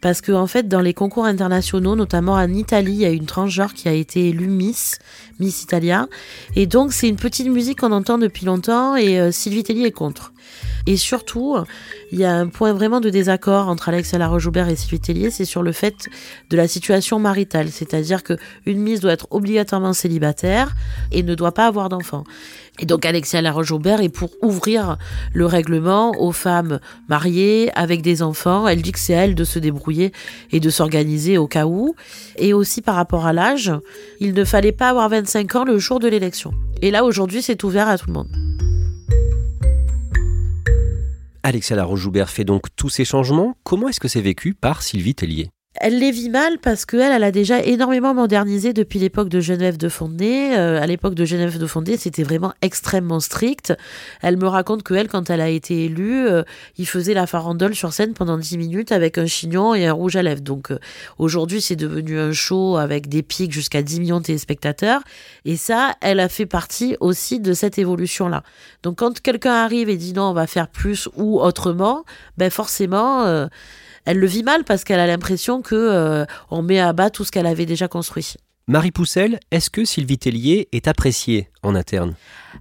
Parce 0.06 0.20
que 0.20 0.30
en 0.30 0.46
fait 0.46 0.68
dans 0.68 0.82
les 0.82 0.94
concours 0.94 1.24
internationaux, 1.24 1.96
notamment 1.96 2.34
en 2.34 2.54
Italie, 2.54 2.92
il 2.92 3.00
y 3.00 3.04
a 3.04 3.10
une 3.10 3.26
transgenre 3.26 3.74
qui 3.74 3.88
a 3.88 3.92
été 3.92 4.28
élue 4.28 4.46
Miss, 4.46 5.00
Miss 5.40 5.64
Italia, 5.64 6.06
et 6.54 6.68
donc 6.68 6.92
c'est 6.92 7.08
une 7.08 7.16
petite 7.16 7.48
musique 7.48 7.80
qu'on 7.80 7.90
entend 7.90 8.16
depuis 8.16 8.46
longtemps 8.46 8.94
et 8.94 9.18
euh, 9.18 9.32
Sylvie 9.32 9.64
Tellier 9.64 9.86
est 9.86 9.90
contre. 9.90 10.32
Et 10.86 10.96
surtout, 10.96 11.56
il 12.12 12.20
y 12.20 12.24
a 12.24 12.32
un 12.32 12.46
point 12.46 12.72
vraiment 12.72 13.00
de 13.00 13.10
désaccord 13.10 13.68
entre 13.68 13.88
Alexia 13.88 14.16
Laroche-Joubert 14.16 14.68
et 14.68 14.76
Sylvie 14.76 15.00
Tellier, 15.00 15.30
c'est 15.32 15.44
sur 15.44 15.64
le 15.64 15.72
fait 15.72 16.06
de 16.50 16.56
la 16.56 16.68
situation 16.68 17.18
maritale. 17.18 17.70
C'est-à-dire 17.70 18.22
que 18.22 18.34
une 18.64 18.78
Miss 18.78 19.00
doit 19.00 19.12
être 19.12 19.26
obligatoirement 19.32 19.92
célibataire 19.92 20.76
et 21.10 21.24
ne 21.24 21.34
doit 21.34 21.52
pas 21.52 21.66
avoir 21.66 21.88
d'enfants. 21.88 22.22
Et 22.78 22.86
donc 22.86 23.06
Alexia 23.06 23.40
Laroche-Joubert 23.40 24.00
est 24.00 24.08
pour 24.08 24.30
ouvrir 24.42 24.98
le 25.32 25.46
règlement 25.46 26.12
aux 26.20 26.32
femmes 26.32 26.78
mariées 27.08 27.70
avec 27.74 28.02
des 28.02 28.22
enfants. 28.22 28.68
Elle 28.68 28.82
dit 28.82 28.92
que 28.92 28.98
c'est 28.98 29.14
à 29.14 29.24
elle 29.24 29.34
de 29.34 29.44
se 29.44 29.58
débrouiller 29.58 30.12
et 30.52 30.60
de 30.60 30.70
s'organiser 30.70 31.38
au 31.38 31.46
cas 31.46 31.66
où. 31.66 31.94
Et 32.36 32.52
aussi 32.52 32.82
par 32.82 32.96
rapport 32.96 33.26
à 33.26 33.32
l'âge, 33.32 33.72
il 34.20 34.34
ne 34.34 34.44
fallait 34.44 34.72
pas 34.72 34.90
avoir 34.90 35.08
25 35.08 35.54
ans 35.56 35.64
le 35.64 35.78
jour 35.78 36.00
de 36.00 36.08
l'élection. 36.08 36.52
Et 36.82 36.90
là 36.90 37.04
aujourd'hui 37.04 37.42
c'est 37.42 37.62
ouvert 37.64 37.88
à 37.88 37.96
tout 37.96 38.08
le 38.08 38.12
monde. 38.12 38.28
Alexia 41.42 41.76
Laroche-Joubert 41.76 42.28
fait 42.28 42.44
donc 42.44 42.64
tous 42.74 42.88
ces 42.88 43.04
changements. 43.04 43.56
Comment 43.62 43.88
est-ce 43.88 44.00
que 44.00 44.08
c'est 44.08 44.20
vécu 44.20 44.52
par 44.52 44.82
Sylvie 44.82 45.14
Tellier? 45.14 45.48
Elle 45.80 45.98
les 45.98 46.10
vit 46.10 46.30
mal 46.30 46.58
parce 46.58 46.84
qu'elle, 46.84 47.12
elle 47.12 47.24
a 47.24 47.32
déjà 47.32 47.60
énormément 47.62 48.14
modernisé 48.14 48.72
depuis 48.72 48.98
l'époque 48.98 49.28
de 49.28 49.40
Genève 49.40 49.76
de 49.76 49.88
Fondé. 49.88 50.50
Euh, 50.52 50.80
à 50.80 50.86
l'époque 50.86 51.14
de 51.14 51.24
Genève 51.24 51.58
de 51.58 51.66
Fondé, 51.66 51.96
c'était 51.96 52.22
vraiment 52.22 52.52
extrêmement 52.62 53.20
strict. 53.20 53.74
Elle 54.22 54.36
me 54.36 54.46
raconte 54.46 54.82
que 54.82 54.94
elle, 54.94 55.08
quand 55.08 55.30
elle 55.30 55.40
a 55.40 55.48
été 55.48 55.84
élue, 55.84 56.26
euh, 56.26 56.42
il 56.78 56.86
faisait 56.86 57.14
la 57.14 57.26
farandole 57.26 57.74
sur 57.74 57.92
scène 57.92 58.14
pendant 58.14 58.38
10 58.38 58.58
minutes 58.58 58.92
avec 58.92 59.18
un 59.18 59.26
chignon 59.26 59.74
et 59.74 59.86
un 59.86 59.92
rouge 59.92 60.16
à 60.16 60.22
lèvres. 60.22 60.40
Donc 60.40 60.70
euh, 60.70 60.78
aujourd'hui, 61.18 61.60
c'est 61.60 61.76
devenu 61.76 62.18
un 62.18 62.32
show 62.32 62.76
avec 62.76 63.08
des 63.08 63.22
pics 63.22 63.52
jusqu'à 63.52 63.82
10 63.82 64.00
millions 64.00 64.20
de 64.20 64.24
téléspectateurs. 64.24 65.02
Et 65.44 65.56
ça, 65.56 65.92
elle 66.00 66.20
a 66.20 66.28
fait 66.28 66.46
partie 66.46 66.96
aussi 67.00 67.40
de 67.40 67.52
cette 67.52 67.78
évolution-là. 67.78 68.42
Donc 68.82 68.98
quand 68.98 69.20
quelqu'un 69.20 69.54
arrive 69.54 69.88
et 69.88 69.96
dit 69.96 70.12
non, 70.12 70.30
on 70.30 70.34
va 70.34 70.46
faire 70.46 70.68
plus 70.68 71.08
ou 71.16 71.40
autrement, 71.40 72.04
ben 72.36 72.50
forcément 72.50 73.46
elle 74.06 74.18
le 74.18 74.26
vit 74.26 74.44
mal 74.44 74.64
parce 74.64 74.84
qu'elle 74.84 75.00
a 75.00 75.06
l'impression 75.06 75.60
que 75.60 75.74
euh, 75.74 76.24
on 76.50 76.62
met 76.62 76.80
à 76.80 76.92
bas 76.92 77.10
tout 77.10 77.24
ce 77.24 77.32
qu'elle 77.32 77.46
avait 77.46 77.66
déjà 77.66 77.88
construit. 77.88 78.34
Marie 78.68 78.90
Poussel, 78.90 79.38
est-ce 79.50 79.70
que 79.70 79.84
Sylvie 79.84 80.18
Tellier 80.18 80.68
est 80.72 80.88
appréciée 80.88 81.50
en 81.62 81.74
interne? 81.74 82.14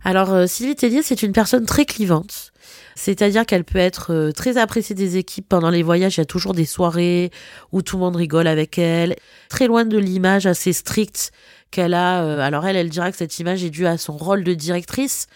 Alors 0.03 0.33
euh, 0.33 0.47
Sylvie 0.47 0.75
Tellier, 0.75 1.01
c'est 1.01 1.23
une 1.23 1.31
personne 1.31 1.65
très 1.65 1.85
clivante. 1.85 2.51
C'est-à-dire 2.95 3.45
qu'elle 3.45 3.63
peut 3.63 3.79
être 3.79 4.11
euh, 4.13 4.31
très 4.31 4.57
appréciée 4.57 4.95
des 4.95 5.17
équipes 5.17 5.47
pendant 5.47 5.69
les 5.69 5.83
voyages. 5.83 6.17
Il 6.17 6.19
y 6.19 6.21
a 6.21 6.25
toujours 6.25 6.53
des 6.53 6.65
soirées 6.65 7.31
où 7.71 7.81
tout 7.81 7.97
le 7.97 8.01
monde 8.01 8.15
rigole 8.15 8.47
avec 8.47 8.77
elle. 8.77 9.15
Très 9.49 9.67
loin 9.67 9.85
de 9.85 9.97
l'image 9.97 10.47
assez 10.47 10.73
stricte 10.73 11.31
qu'elle 11.71 11.93
a. 11.93 12.43
alors 12.43 12.65
elle, 12.65 12.75
elle 12.75 12.89
dira 12.89 13.11
que 13.11 13.17
cette 13.17 13.37
image 13.39 13.63
est 13.63 13.69
due 13.69 13.85
à 13.85 13.97
son 13.97 14.17
rôle 14.17 14.43
de 14.43 14.53
directrice. 14.53 15.27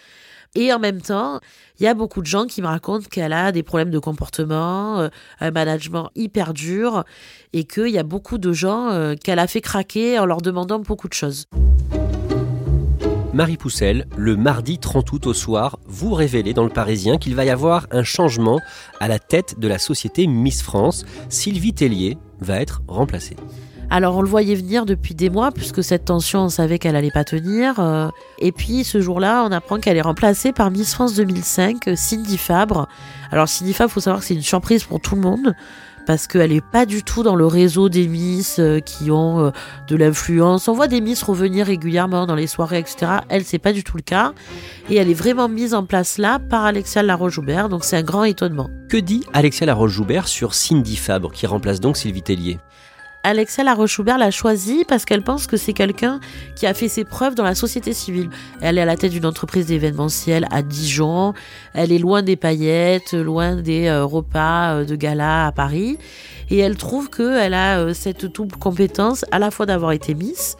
Et 0.56 0.72
en 0.72 0.80
même 0.80 1.00
temps, 1.00 1.38
il 1.78 1.84
y 1.84 1.86
a 1.86 1.94
beaucoup 1.94 2.20
de 2.20 2.26
gens 2.26 2.46
qui 2.46 2.60
me 2.60 2.66
racontent 2.66 3.06
qu'elle 3.08 3.32
a 3.32 3.52
des 3.52 3.62
problèmes 3.62 3.90
de 3.90 4.00
comportement, 4.00 4.98
euh, 4.98 5.08
un 5.38 5.52
management 5.52 6.10
hyper 6.16 6.54
dur, 6.54 7.04
et 7.52 7.64
qu'il 7.64 7.88
y 7.88 7.98
a 7.98 8.02
beaucoup 8.02 8.38
de 8.38 8.52
gens 8.52 8.90
euh, 8.90 9.14
qu'elle 9.14 9.38
a 9.38 9.46
fait 9.46 9.60
craquer 9.60 10.18
en 10.18 10.26
leur 10.26 10.42
demandant 10.42 10.80
beaucoup 10.80 11.08
de 11.08 11.14
choses. 11.14 11.46
Marie 13.32 13.56
Poussel, 13.56 14.06
le 14.16 14.36
mardi 14.36 14.78
30 14.78 15.12
août 15.12 15.28
au 15.28 15.34
soir, 15.34 15.78
vous 15.86 16.14
révélez 16.14 16.52
dans 16.52 16.64
le 16.64 16.70
Parisien 16.70 17.16
qu'il 17.16 17.36
va 17.36 17.44
y 17.44 17.50
avoir 17.50 17.86
un 17.92 18.02
changement 18.02 18.60
à 18.98 19.06
la 19.06 19.20
tête 19.20 19.60
de 19.60 19.68
la 19.68 19.78
société 19.78 20.26
Miss 20.26 20.62
France. 20.62 21.04
Sylvie 21.28 21.72
Tellier 21.72 22.18
va 22.40 22.60
être 22.60 22.82
remplacée. 22.88 23.36
Alors 23.90 24.16
on 24.16 24.22
le 24.22 24.28
voyait 24.28 24.54
venir 24.54 24.86
depuis 24.86 25.14
des 25.14 25.30
mois, 25.30 25.50
puisque 25.50 25.82
cette 25.82 26.04
tension, 26.04 26.42
on 26.42 26.48
savait 26.48 26.78
qu'elle 26.78 26.94
allait 26.94 27.10
pas 27.10 27.24
tenir. 27.24 27.80
Euh. 27.80 28.08
et 28.38 28.52
puis 28.52 28.84
ce 28.84 29.00
jour-là, 29.00 29.44
on 29.44 29.50
apprend 29.50 29.78
qu'elle 29.78 29.96
est 29.96 30.02
remplacée 30.02 30.52
par 30.52 30.70
Miss 30.70 30.94
France 30.94 31.14
2005, 31.14 31.90
Cindy 31.96 32.38
Fabre. 32.38 32.88
Alors 33.32 33.48
Cindy 33.48 33.72
Fabre, 33.72 33.90
faut 33.90 34.00
savoir 34.00 34.20
que 34.20 34.26
c'est 34.26 34.34
une 34.34 34.42
surprise 34.42 34.84
pour 34.84 35.00
tout 35.00 35.16
le 35.16 35.22
monde 35.22 35.54
parce 36.06 36.26
qu'elle 36.26 36.50
n'est 36.50 36.60
pas 36.60 36.86
du 36.86 37.02
tout 37.02 37.22
dans 37.22 37.36
le 37.36 37.46
réseau 37.46 37.88
des 37.88 38.08
Miss 38.08 38.58
euh, 38.58 38.80
qui 38.80 39.10
ont 39.10 39.46
euh, 39.46 39.50
de 39.88 39.96
l'influence. 39.96 40.68
On 40.68 40.72
voit 40.72 40.88
des 40.88 41.00
Miss 41.00 41.22
revenir 41.22 41.66
régulièrement 41.66 42.26
dans 42.26 42.34
les 42.34 42.46
soirées, 42.46 42.78
etc. 42.78 43.12
Elle, 43.28 43.44
c'est 43.44 43.58
pas 43.58 43.72
du 43.72 43.84
tout 43.84 43.96
le 43.96 44.02
cas. 44.02 44.32
Et 44.88 44.96
elle 44.96 45.10
est 45.10 45.14
vraiment 45.14 45.48
mise 45.48 45.74
en 45.74 45.84
place 45.84 46.18
là 46.18 46.38
par 46.38 46.64
Alexia 46.64 47.02
Laroche-Joubert, 47.02 47.68
donc 47.68 47.84
c'est 47.84 47.96
un 47.96 48.02
grand 48.02 48.24
étonnement. 48.24 48.70
Que 48.88 48.96
dit 48.96 49.24
Alexia 49.32 49.66
Laroche-Joubert 49.66 50.26
sur 50.26 50.54
Cindy 50.54 50.96
Fabre, 50.96 51.30
qui 51.32 51.46
remplace 51.46 51.80
donc 51.80 51.96
Sylvie 51.96 52.22
Tellier? 52.22 52.58
Alexia 53.22 53.64
Laroche-Joubert 53.64 54.16
l'a 54.16 54.30
choisie 54.30 54.84
parce 54.88 55.04
qu'elle 55.04 55.22
pense 55.22 55.46
que 55.46 55.56
c'est 55.56 55.74
quelqu'un 55.74 56.20
qui 56.56 56.66
a 56.66 56.72
fait 56.72 56.88
ses 56.88 57.04
preuves 57.04 57.34
dans 57.34 57.44
la 57.44 57.54
société 57.54 57.92
civile. 57.92 58.30
Elle 58.62 58.78
est 58.78 58.80
à 58.80 58.86
la 58.86 58.96
tête 58.96 59.12
d'une 59.12 59.26
entreprise 59.26 59.66
d'événementiel 59.66 60.46
à 60.50 60.62
Dijon. 60.62 61.34
Elle 61.74 61.92
est 61.92 61.98
loin 61.98 62.22
des 62.22 62.36
paillettes, 62.36 63.12
loin 63.12 63.56
des 63.56 63.88
euh, 63.88 64.04
repas 64.04 64.74
euh, 64.74 64.84
de 64.84 64.96
gala 64.96 65.46
à 65.46 65.52
Paris. 65.52 65.98
Et 66.48 66.58
elle 66.58 66.76
trouve 66.76 67.10
qu'elle 67.10 67.54
a 67.54 67.78
euh, 67.78 67.92
cette 67.92 68.24
double 68.24 68.56
compétence 68.56 69.24
à 69.30 69.38
la 69.38 69.50
fois 69.50 69.66
d'avoir 69.66 69.92
été 69.92 70.14
Miss 70.14 70.56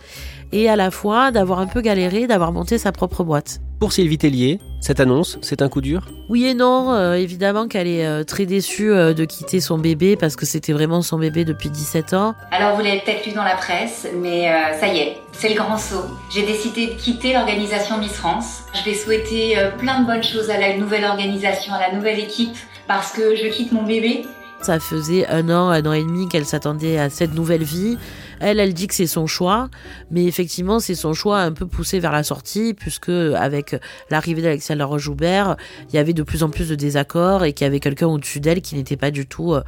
et 0.52 0.68
à 0.68 0.76
la 0.76 0.90
fois 0.90 1.30
d'avoir 1.30 1.60
un 1.60 1.66
peu 1.66 1.80
galéré, 1.80 2.26
d'avoir 2.26 2.52
monté 2.52 2.76
sa 2.76 2.92
propre 2.92 3.24
boîte. 3.24 3.60
Pour 3.80 3.94
Sylvie 3.94 4.18
Tellier, 4.18 4.60
cette 4.78 5.00
annonce, 5.00 5.38
c'est 5.40 5.62
un 5.62 5.70
coup 5.70 5.80
dur? 5.80 6.02
Oui 6.28 6.44
et 6.44 6.52
non. 6.52 6.92
Euh, 6.92 7.14
évidemment 7.14 7.66
qu'elle 7.66 7.86
est 7.86 8.06
euh, 8.06 8.24
très 8.24 8.44
déçue 8.44 8.92
euh, 8.92 9.14
de 9.14 9.24
quitter 9.24 9.58
son 9.58 9.78
bébé 9.78 10.16
parce 10.16 10.36
que 10.36 10.44
c'était 10.44 10.74
vraiment 10.74 11.00
son 11.00 11.16
bébé 11.16 11.46
depuis 11.46 11.70
17 11.70 12.12
ans. 12.12 12.34
Alors 12.50 12.76
vous 12.76 12.82
l'avez 12.82 13.00
peut-être 13.00 13.24
lu 13.24 13.32
dans 13.32 13.42
la 13.42 13.54
presse, 13.54 14.06
mais 14.20 14.52
ça 14.78 14.86
y 14.86 14.98
est, 14.98 15.16
c'est 15.32 15.48
le 15.48 15.54
grand 15.54 15.78
saut. 15.78 16.04
J'ai 16.30 16.44
décidé 16.44 16.88
de 16.88 16.92
quitter 16.92 17.32
l'organisation 17.32 17.96
Miss 17.96 18.12
France. 18.12 18.64
Je 18.74 18.84
vais 18.84 18.94
souhaiter 18.94 19.56
plein 19.78 20.02
de 20.02 20.06
bonnes 20.06 20.22
choses 20.22 20.50
à 20.50 20.58
la 20.58 20.76
nouvelle 20.76 21.06
organisation, 21.06 21.72
à 21.72 21.80
la 21.80 21.94
nouvelle 21.94 22.18
équipe, 22.18 22.58
parce 22.86 23.12
que 23.12 23.34
je 23.34 23.46
quitte 23.46 23.72
mon 23.72 23.84
bébé 23.84 24.26
ça 24.62 24.78
faisait 24.78 25.26
un 25.26 25.48
an, 25.48 25.70
un 25.70 25.86
an 25.86 25.92
et 25.92 26.04
demi 26.04 26.28
qu'elle 26.28 26.44
s'attendait 26.44 26.98
à 26.98 27.08
cette 27.08 27.34
nouvelle 27.34 27.62
vie. 27.62 27.96
Elle, 28.40 28.58
elle 28.58 28.74
dit 28.74 28.86
que 28.86 28.94
c'est 28.94 29.06
son 29.06 29.26
choix, 29.26 29.68
mais 30.10 30.24
effectivement, 30.24 30.80
c'est 30.80 30.94
son 30.94 31.12
choix 31.12 31.40
un 31.40 31.52
peu 31.52 31.66
poussé 31.66 32.00
vers 32.00 32.12
la 32.12 32.22
sortie, 32.22 32.74
puisque 32.74 33.10
avec 33.10 33.76
l'arrivée 34.10 34.42
d'Alexia 34.42 34.74
Laroche-Joubert, 34.74 35.56
il 35.90 35.96
y 35.96 35.98
avait 35.98 36.14
de 36.14 36.22
plus 36.22 36.42
en 36.42 36.50
plus 36.50 36.68
de 36.68 36.74
désaccords 36.74 37.44
et 37.44 37.52
qu'il 37.52 37.64
y 37.64 37.68
avait 37.68 37.80
quelqu'un 37.80 38.06
au-dessus 38.08 38.40
d'elle 38.40 38.62
qui 38.62 38.74
n'était 38.74 38.96
pas 38.96 39.10
du 39.10 39.26
tout 39.26 39.54
euh, 39.54 39.62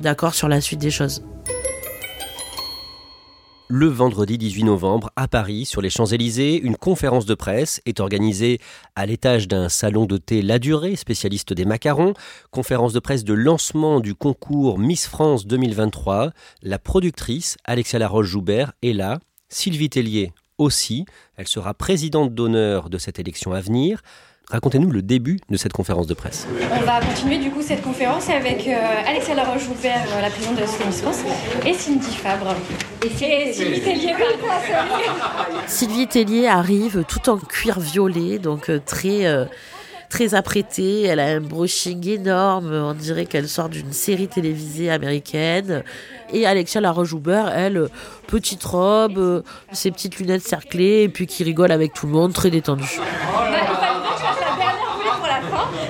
d'accord 0.00 0.34
sur 0.34 0.48
la 0.48 0.60
suite 0.60 0.80
des 0.80 0.90
choses 0.90 1.22
le 3.68 3.86
vendredi 3.86 4.38
18 4.38 4.64
novembre 4.64 5.10
à 5.14 5.28
Paris, 5.28 5.66
sur 5.66 5.82
les 5.82 5.90
Champs-Élysées, 5.90 6.58
une 6.58 6.76
conférence 6.76 7.26
de 7.26 7.34
presse 7.34 7.82
est 7.84 8.00
organisée 8.00 8.60
à 8.96 9.04
l'étage 9.04 9.46
d'un 9.46 9.68
salon 9.68 10.06
de 10.06 10.16
thé 10.16 10.40
La 10.40 10.58
Durée, 10.58 10.96
spécialiste 10.96 11.52
des 11.52 11.66
macarons. 11.66 12.14
Conférence 12.50 12.94
de 12.94 13.00
presse 13.00 13.24
de 13.24 13.34
lancement 13.34 14.00
du 14.00 14.14
concours 14.14 14.78
Miss 14.78 15.06
France 15.06 15.46
2023. 15.46 16.32
La 16.62 16.78
productrice, 16.78 17.58
Alexia 17.64 17.98
Laroche-Joubert, 17.98 18.72
est 18.82 18.94
là. 18.94 19.20
Sylvie 19.50 19.90
Tellier 19.90 20.32
aussi. 20.56 21.04
Elle 21.36 21.46
sera 21.46 21.74
présidente 21.74 22.34
d'honneur 22.34 22.88
de 22.88 22.96
cette 22.96 23.18
élection 23.18 23.52
à 23.52 23.60
venir. 23.60 24.02
Racontez-nous 24.50 24.90
le 24.90 25.02
début 25.02 25.40
de 25.50 25.58
cette 25.58 25.74
conférence 25.74 26.06
de 26.06 26.14
presse. 26.14 26.48
On 26.72 26.82
va 26.86 27.00
continuer 27.00 27.36
du 27.36 27.50
coup 27.50 27.60
cette 27.60 27.82
conférence 27.82 28.30
avec 28.30 28.66
euh, 28.66 28.76
Alexia 29.06 29.34
Laroche-Joubert, 29.34 30.06
euh, 30.10 30.22
la 30.22 30.30
présidente 30.30 30.56
de 30.56 30.60
la 30.62 30.86
Miss 30.86 31.02
France, 31.02 31.18
et 31.66 31.74
Cindy 31.74 32.14
Fabre. 32.16 32.54
Et, 33.04 33.52
Sylvie 33.52 33.82
Tellier, 33.82 34.14
Sylvie 35.66 36.06
Tellier 36.06 36.46
arrive 36.46 37.04
tout 37.06 37.28
en 37.28 37.36
cuir 37.36 37.78
violet, 37.78 38.38
donc 38.38 38.70
euh, 38.70 38.80
très 38.84 39.26
très 40.08 40.34
apprêtée. 40.34 41.02
Elle 41.02 41.20
a 41.20 41.26
un 41.26 41.40
brushing 41.42 42.08
énorme. 42.08 42.72
On 42.72 42.94
dirait 42.94 43.26
qu'elle 43.26 43.48
sort 43.48 43.68
d'une 43.68 43.92
série 43.92 44.28
télévisée 44.28 44.90
américaine. 44.90 45.84
Et 46.32 46.46
Alexia 46.46 46.80
Laroche-Joubert, 46.80 47.50
elle, 47.54 47.88
petite 48.26 48.64
robe, 48.64 49.42
ses 49.72 49.90
petites 49.90 50.18
lunettes 50.18 50.46
cerclées, 50.46 51.02
et 51.02 51.08
puis 51.10 51.26
qui 51.26 51.44
rigole 51.44 51.70
avec 51.70 51.92
tout 51.92 52.06
le 52.06 52.12
monde, 52.12 52.32
très 52.32 52.48
détendue 52.48 52.98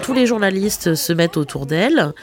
tous 0.09 0.15
les 0.15 0.25
journalistes 0.25 0.95
se 0.95 1.13
mettent 1.13 1.37
autour 1.37 1.67
d'elle. 1.67 2.15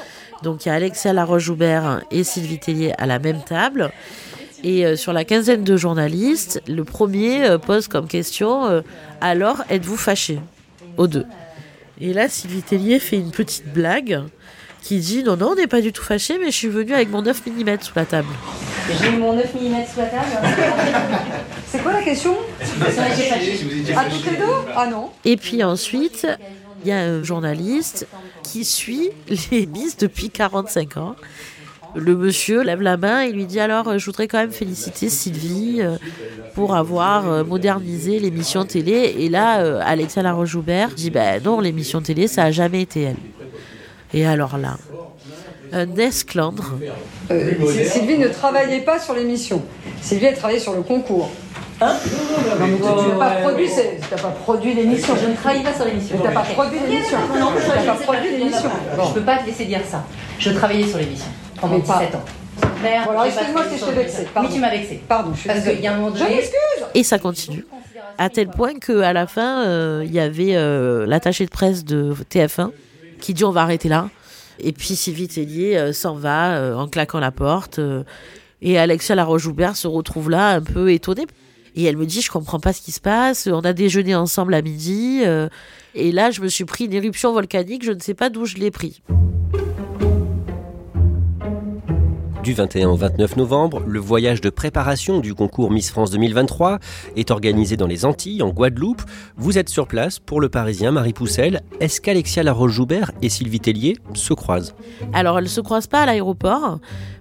Donc 0.41 0.65
il 0.65 0.69
y 0.69 0.71
a 0.71 0.73
Alexia 0.73 1.13
Laroche-Joubert 1.13 2.01
et 2.09 2.23
Sylvie 2.23 2.57
Tellier 2.57 2.93
à 2.97 3.05
la 3.05 3.19
même 3.19 3.43
table. 3.43 3.91
Et 4.63 4.87
euh, 4.87 4.95
sur 4.95 5.13
la 5.13 5.23
quinzaine 5.23 5.63
de 5.63 5.77
journalistes, 5.77 6.63
le 6.67 6.83
premier 6.83 7.45
euh, 7.45 7.59
pose 7.59 7.87
comme 7.87 8.07
question 8.07 8.65
euh, 8.65 8.81
Alors, 9.21 9.63
êtes-vous 9.69 9.97
fâché 9.97 10.39
Aux 10.97 11.05
deux. 11.05 11.27
Et 12.01 12.11
là, 12.11 12.27
Sylvie 12.27 12.63
Tellier 12.63 12.97
fait 12.97 13.17
une 13.17 13.29
petite 13.29 13.71
blague 13.71 14.23
qui 14.81 14.97
dit 14.97 15.21
Non, 15.21 15.37
non, 15.37 15.49
on 15.51 15.55
n'est 15.55 15.67
pas 15.67 15.81
du 15.81 15.93
tout 15.93 16.03
fâché, 16.03 16.39
mais 16.39 16.47
je 16.47 16.57
suis 16.57 16.69
venue 16.69 16.93
avec 16.93 17.11
mon 17.11 17.21
9 17.21 17.45
mm 17.45 17.81
sous 17.81 17.93
la 17.95 18.05
table. 18.05 18.29
J'ai 18.99 19.11
mon 19.11 19.33
9 19.33 19.45
mm 19.53 19.85
sous 19.93 19.99
la 19.99 20.05
table 20.07 20.25
C'est 21.67 21.83
quoi 21.83 21.93
la 21.93 22.01
question? 22.01 22.35
À 23.95 24.05
toutes 24.05 24.25
les 24.25 24.37
deux 24.37 24.53
Ah 24.75 24.87
non. 24.87 25.11
Et 25.23 25.37
puis 25.37 25.63
ensuite, 25.63 26.25
il 26.85 26.89
y 26.89 26.91
a 26.91 26.99
un 26.99 27.23
journaliste 27.23 28.07
qui 28.43 28.63
suit 28.63 29.09
les 29.51 29.65
Miss 29.65 29.97
depuis 29.97 30.29
45 30.29 30.97
ans 30.97 31.15
Le 31.95 32.15
monsieur 32.15 32.61
lève 32.61 32.81
la 32.81 32.95
main 32.95 33.21
et 33.21 33.31
lui 33.31 33.45
dit 33.45 33.59
alors 33.59 33.97
je 33.97 34.05
voudrais 34.05 34.27
quand 34.27 34.37
même 34.37 34.51
féliciter 34.51 35.09
Sylvie 35.09 35.81
pour 36.53 36.75
avoir 36.75 37.43
modernisé 37.43 38.19
l'émission 38.19 38.65
télé. 38.65 39.15
Et 39.17 39.29
là, 39.29 39.81
Alexia 39.81 40.21
Laroche-Joubert 40.21 40.89
dit 40.89 41.09
ben 41.09 41.41
non, 41.43 41.59
l'émission 41.59 42.01
télé, 42.01 42.27
ça 42.27 42.43
a 42.43 42.51
jamais 42.51 42.83
été 42.83 43.01
elle. 43.01 43.15
Et 44.13 44.27
alors 44.27 44.57
là, 44.59 44.77
un 45.73 45.95
esclandre. 45.95 46.77
Sylvie 47.29 48.19
ne 48.19 48.27
travaillait 48.27 48.81
pas 48.81 48.99
sur 48.99 49.15
l'émission. 49.15 49.63
Sylvie, 50.01 50.25
elle 50.25 50.37
travaillait 50.37 50.61
sur 50.61 50.73
le 50.73 50.83
concours. 50.83 51.31
Hein 51.81 51.97
non, 52.59 52.67
mais 52.67 52.77
tu 52.77 52.83
n'as 52.83 53.17
pas, 53.17 53.35
produit, 53.41 53.69
pas 54.09 54.29
produit 54.29 54.73
l'émission. 54.73 55.13
Je 55.21 55.29
ne 55.29 55.35
travaille 55.35 55.63
pas 55.63 55.73
sur 55.73 55.85
l'émission. 55.85 56.17
Tu 56.17 56.23
n'as 56.23 56.31
pas 56.31 56.41
produit 56.41 56.79
l'émission. 56.79 57.17
Non, 57.37 57.51
je 57.57 57.79
n'ai 57.79 57.85
pas 57.85 57.95
produit 57.95 58.31
l'émission. 58.31 58.69
Je 58.93 59.09
ne 59.09 59.13
peux 59.13 59.21
pas 59.21 59.37
te 59.39 59.45
laisser 59.45 59.65
dire 59.65 59.81
ça. 59.85 60.03
Je 60.39 60.51
travaillais 60.51 60.87
sur 60.87 60.97
l'émission 60.97 61.27
pendant 61.59 61.77
17 61.77 62.15
ans. 62.15 62.23
Merde, 62.81 63.09
bon, 63.13 63.23
excuse-moi 63.23 63.63
si 63.69 63.79
je 63.79 63.85
t'ai 63.85 63.91
vexé. 63.91 64.27
Oui, 64.37 64.47
tu 64.53 64.59
m'as 64.59 64.69
vexé. 64.69 65.01
Pardon, 65.07 65.31
je 65.33 65.39
suis 65.39 65.49
Parce 65.49 65.63
qu'il 65.63 65.81
y 65.81 65.87
a 65.87 65.93
un 65.93 65.97
moment 65.97 66.11
donné... 66.11 66.25
Je 66.25 66.35
m'excuse 66.35 66.85
Et 66.93 67.03
ça 67.03 67.19
continue. 67.19 67.65
À 68.17 68.29
tel 68.29 68.47
point 68.47 68.75
qu'à 68.75 69.11
la 69.11 69.27
fin, 69.27 69.65
euh, 69.65 70.03
il 70.05 70.13
y 70.13 70.19
avait 70.19 70.55
euh, 70.55 71.05
l'attaché 71.05 71.45
de 71.45 71.49
presse 71.49 71.83
de 71.83 72.13
TF1 72.31 72.69
qui 73.19 73.33
dit 73.33 73.43
on 73.43 73.51
va 73.51 73.61
arrêter 73.61 73.89
là. 73.89 74.07
Et 74.59 74.71
puis 74.71 74.95
Sylvie 74.95 75.27
Tellier 75.27 75.77
euh, 75.77 75.93
s'en 75.93 76.15
va 76.15 76.55
euh, 76.55 76.75
en 76.75 76.87
claquant 76.87 77.19
la 77.19 77.31
porte. 77.31 77.79
Euh, 77.79 78.03
et 78.61 78.79
Alexia 78.79 79.15
Laroche-Joubert 79.15 79.75
se 79.75 79.87
retrouve 79.87 80.29
là 80.29 80.49
un 80.49 80.61
peu 80.61 80.91
étonnée. 80.91 81.27
Et 81.75 81.83
elle 81.83 81.97
me 81.97 82.05
dit, 82.05 82.21
je 82.21 82.31
comprends 82.31 82.59
pas 82.59 82.73
ce 82.73 82.81
qui 82.81 82.91
se 82.91 83.01
passe. 83.01 83.47
On 83.47 83.61
a 83.61 83.73
déjeuné 83.73 84.15
ensemble 84.15 84.53
à 84.53 84.61
midi. 84.61 85.23
et 85.93 86.11
là, 86.11 86.31
je 86.31 86.41
me 86.41 86.47
suis 86.47 86.65
pris 86.65 86.85
une 86.85 86.93
éruption 86.93 87.33
volcanique. 87.33 87.83
Je 87.83 87.91
ne 87.91 87.99
sais 87.99 88.13
pas 88.13 88.29
d'où 88.29 88.45
je 88.45 88.55
l'ai 88.55 88.71
pris. 88.71 89.01
Du 92.45 92.53
21 92.53 92.89
au 92.89 92.95
29 92.95 93.37
novembre, 93.37 93.81
le 93.87 93.99
voyage 93.99 94.39
de 94.39 94.51
préparation 94.51 95.19
du 95.19 95.33
concours 95.33 95.71
Miss 95.71 95.89
France 95.89 96.11
2023 96.11 96.77
est 97.15 97.31
organisé 97.31 97.75
dans 97.75 97.87
les 97.87 98.05
Antilles, 98.05 98.43
en 98.43 98.49
Guadeloupe. 98.49 99.01
Vous 99.35 99.57
êtes 99.57 99.67
sur 99.67 99.87
place 99.87 100.19
pour 100.19 100.39
le 100.39 100.47
Parisien 100.47 100.91
Marie 100.91 101.11
Poussel. 101.11 101.63
Est-ce 101.79 102.01
qu'Alexia 102.01 102.43
Laroche-Joubert 102.43 103.11
et 103.23 103.29
Sylvie 103.29 103.61
Tellier 103.61 103.97
se 104.13 104.35
croisent? 104.35 104.75
Alors, 105.11 105.39
elles 105.39 105.45
ne 105.45 105.49
se 105.49 105.59
croisent 105.59 105.87
pas 105.87 106.01
à 106.01 106.05
l'aéroport 106.05 106.77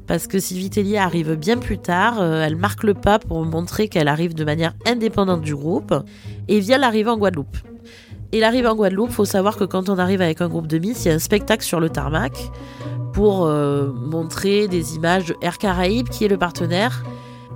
parce 0.07 0.27
que 0.27 0.39
Sylvie 0.39 0.69
Tellier 0.69 0.99
arrive 0.99 1.37
bien 1.37 1.57
plus 1.57 1.79
tard. 1.79 2.21
Euh, 2.21 2.45
elle 2.45 2.57
marque 2.57 2.83
le 2.83 2.93
pas 2.93 3.19
pour 3.19 3.43
montrer 3.47 3.89
qu'elle 3.89 4.09
arrive 4.09 4.35
de 4.35 4.45
manière 4.45 4.75
indépendante 4.87 5.41
du 5.41 5.57
groupe 5.57 5.95
et 6.49 6.61
vient 6.61 6.77
l'arrivée 6.77 7.09
en 7.09 7.17
Guadeloupe. 7.17 7.57
Et 8.33 8.41
l'arrivée 8.41 8.69
en 8.69 8.77
Guadeloupe, 8.77 9.11
faut 9.11 9.25
savoir 9.25 9.57
que 9.57 9.65
quand 9.65 9.89
on 9.89 9.97
arrive 9.97 10.21
avec 10.21 10.43
un 10.43 10.49
groupe 10.49 10.67
de 10.67 10.77
Miss, 10.77 11.07
il 11.07 11.09
y 11.09 11.11
a 11.13 11.15
un 11.15 11.19
spectacle 11.19 11.65
sur 11.65 11.81
le 11.81 11.89
tarmac 11.89 12.51
pour 13.15 13.47
euh, 13.47 13.91
montrer 13.93 14.69
des 14.69 14.97
images 14.97 15.27
de 15.27 15.37
Air 15.41 15.57
Caraïbes, 15.57 16.09
qui 16.09 16.25
est 16.25 16.29
le 16.29 16.37
partenaire. 16.37 17.03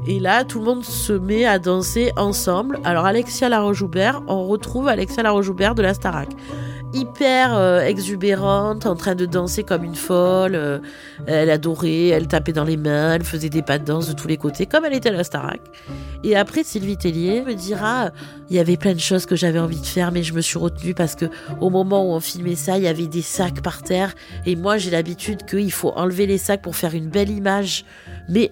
Et 0.07 0.21
là, 0.21 0.45
tout 0.45 0.61
le 0.61 0.65
monde 0.65 0.85
se 0.85 1.13
met 1.13 1.45
à 1.45 1.59
danser 1.59 2.13
ensemble. 2.17 2.79
Alors, 2.85 3.05
Alexia 3.05 3.49
Laroche-Joubert, 3.49 4.23
on 4.29 4.47
retrouve 4.47 4.89
Alexia 4.89 5.23
Laroche-Joubert 5.23 5.75
de 5.75 5.83
la 5.83 5.93
Starac 5.93 6.31
hyper 6.93 7.57
euh, 7.57 7.81
exubérante, 7.81 8.87
en 8.87 8.95
train 8.95 9.15
de 9.15 9.27
danser 9.27 9.63
comme 9.63 9.85
une 9.85 9.95
folle. 9.95 10.55
Euh, 10.55 10.79
elle 11.27 11.51
adorait, 11.51 12.09
elle 12.09 12.27
tapait 12.27 12.53
dans 12.53 12.65
les 12.65 12.77
mains, 12.77 13.15
elle 13.15 13.25
faisait 13.25 13.49
des 13.49 13.63
pas 13.63 13.79
de 13.79 13.85
danse 13.85 14.09
de 14.09 14.15
tous 14.15 14.29
les 14.29 14.37
côtés, 14.37 14.67
comme 14.67 14.85
elle 14.85 14.95
était 14.95 15.11
à 15.11 15.13
la. 15.13 15.23
Et 16.25 16.37
après, 16.37 16.65
Sylvie 16.65 16.97
Tellier 16.97 17.43
me 17.43 17.55
dira, 17.55 18.11
il 18.51 18.57
y 18.57 18.59
avait 18.59 18.77
plein 18.77 18.95
de 18.95 19.01
choses 19.01 19.27
que 19.27 19.37
j'avais 19.37 19.59
envie 19.59 19.81
de 19.81 19.87
faire, 19.87 20.11
mais 20.13 20.23
je 20.23 20.33
me 20.33 20.41
suis 20.41 20.59
retenue 20.59 20.95
parce 20.95 21.15
que 21.15 21.27
au 21.61 21.71
moment 21.71 22.05
où 22.05 22.15
on 22.15 22.21
filmait 22.21 22.55
ça, 22.55 22.79
il 22.79 22.85
y 22.85 22.89
avait 22.89 23.07
des 23.07 23.23
sacs 23.23 23.63
par 23.63 23.83
terre. 23.83 24.15
Et 24.47 24.57
moi, 24.57 24.79
j'ai 24.79 24.91
l'habitude 24.91 25.45
qu'il 25.45 25.73
faut 25.73 25.93
enlever 25.97 26.27
les 26.27 26.39
sacs 26.39 26.63
pour 26.63 26.77
faire 26.77 26.95
une 26.95 27.09
belle 27.09 27.31
image. 27.31 27.85
Mais 28.29 28.51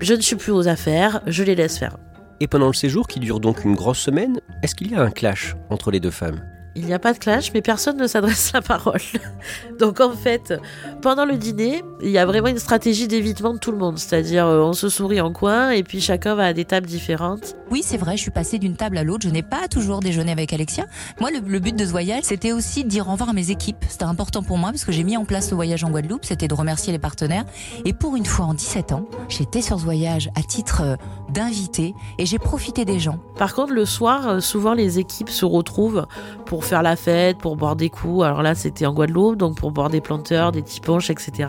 je 0.00 0.14
ne 0.14 0.20
suis 0.20 0.36
plus 0.36 0.52
aux 0.52 0.68
affaires, 0.68 1.20
je 1.26 1.42
les 1.42 1.54
laisse 1.54 1.78
faire. 1.78 1.96
Et 2.40 2.46
pendant 2.46 2.68
le 2.68 2.72
séjour, 2.72 3.08
qui 3.08 3.20
dure 3.20 3.40
donc 3.40 3.64
une 3.64 3.74
grosse 3.74 3.98
semaine, 3.98 4.40
est-ce 4.62 4.74
qu'il 4.74 4.90
y 4.90 4.94
a 4.94 5.02
un 5.02 5.10
clash 5.10 5.56
entre 5.70 5.90
les 5.90 6.00
deux 6.00 6.10
femmes? 6.12 6.40
Il 6.78 6.86
n'y 6.86 6.94
a 6.94 6.98
pas 6.98 7.12
de 7.12 7.18
clash, 7.18 7.52
mais 7.52 7.60
personne 7.60 7.96
ne 7.96 8.06
s'adresse 8.06 8.52
la 8.52 8.62
parole. 8.62 9.00
Donc 9.78 10.00
en 10.00 10.12
fait, 10.12 10.54
pendant 11.02 11.24
le 11.24 11.36
dîner, 11.36 11.82
il 12.00 12.10
y 12.10 12.18
a 12.18 12.26
vraiment 12.26 12.48
une 12.48 12.58
stratégie 12.58 13.08
d'évitement 13.08 13.52
de 13.52 13.58
tout 13.58 13.72
le 13.72 13.78
monde. 13.78 13.98
C'est-à-dire, 13.98 14.46
euh, 14.46 14.60
on 14.60 14.72
se 14.72 14.88
sourit 14.88 15.20
en 15.20 15.32
coin 15.32 15.70
et 15.70 15.82
puis 15.82 16.00
chacun 16.00 16.34
va 16.34 16.46
à 16.46 16.52
des 16.52 16.64
tables 16.64 16.86
différentes. 16.86 17.56
Oui, 17.70 17.82
c'est 17.84 17.96
vrai, 17.96 18.16
je 18.16 18.22
suis 18.22 18.30
passée 18.30 18.58
d'une 18.58 18.76
table 18.76 18.96
à 18.96 19.04
l'autre. 19.04 19.22
Je 19.24 19.32
n'ai 19.32 19.42
pas 19.42 19.68
toujours 19.68 20.00
déjeuné 20.00 20.32
avec 20.32 20.52
Alexia. 20.52 20.86
Moi, 21.20 21.30
le, 21.30 21.58
but 21.58 21.74
de 21.74 21.84
ce 21.84 21.90
voyage, 21.90 22.24
c'était 22.24 22.52
aussi 22.52 22.84
de 22.84 22.88
dire 22.88 23.08
au 23.08 23.12
revoir 23.12 23.30
à 23.30 23.32
mes 23.32 23.50
équipes. 23.50 23.84
C'était 23.88 24.04
important 24.04 24.42
pour 24.42 24.56
moi 24.56 24.70
parce 24.70 24.84
que 24.84 24.92
j'ai 24.92 25.04
mis 25.04 25.16
en 25.16 25.24
place 25.24 25.50
le 25.50 25.56
voyage 25.56 25.84
en 25.84 25.90
Guadeloupe. 25.90 26.24
C'était 26.24 26.48
de 26.48 26.54
remercier 26.54 26.92
les 26.92 26.98
partenaires. 26.98 27.44
Et 27.84 27.92
pour 27.92 28.16
une 28.16 28.24
fois, 28.24 28.46
en 28.46 28.54
17 28.54 28.92
ans, 28.92 29.06
j'étais 29.28 29.62
sur 29.62 29.78
ce 29.78 29.84
voyage 29.84 30.30
à 30.36 30.42
titre 30.42 30.82
euh, 30.82 30.96
d'invité 31.32 31.94
et 32.18 32.26
j'ai 32.26 32.38
profité 32.38 32.84
des 32.84 33.00
gens. 33.00 33.18
Par 33.36 33.54
contre, 33.54 33.72
le 33.72 33.84
soir, 33.84 34.28
euh, 34.28 34.40
souvent 34.40 34.74
les 34.74 34.98
équipes 34.98 35.30
se 35.30 35.44
retrouvent 35.44 36.06
pour 36.46 36.64
faire 36.68 36.82
la 36.82 36.96
fête, 36.96 37.38
pour 37.38 37.56
boire 37.56 37.76
des 37.76 37.88
coups. 37.88 38.24
Alors 38.24 38.42
là, 38.42 38.54
c'était 38.54 38.84
en 38.84 38.92
Guadeloupe, 38.92 39.36
donc 39.36 39.56
pour 39.56 39.70
boire 39.70 39.88
des 39.88 40.02
planteurs, 40.02 40.52
des 40.52 40.62
tiponches, 40.62 41.08
etc. 41.08 41.48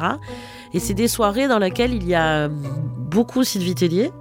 Et 0.73 0.79
c'est 0.79 0.93
des 0.93 1.09
soirées 1.09 1.47
dans 1.47 1.59
lesquelles 1.59 1.93
il 1.93 2.07
y 2.07 2.15
a 2.15 2.45
euh, 2.45 2.49
beaucoup 2.49 3.43
Sylvie 3.43 3.75
Tellier 3.75 4.11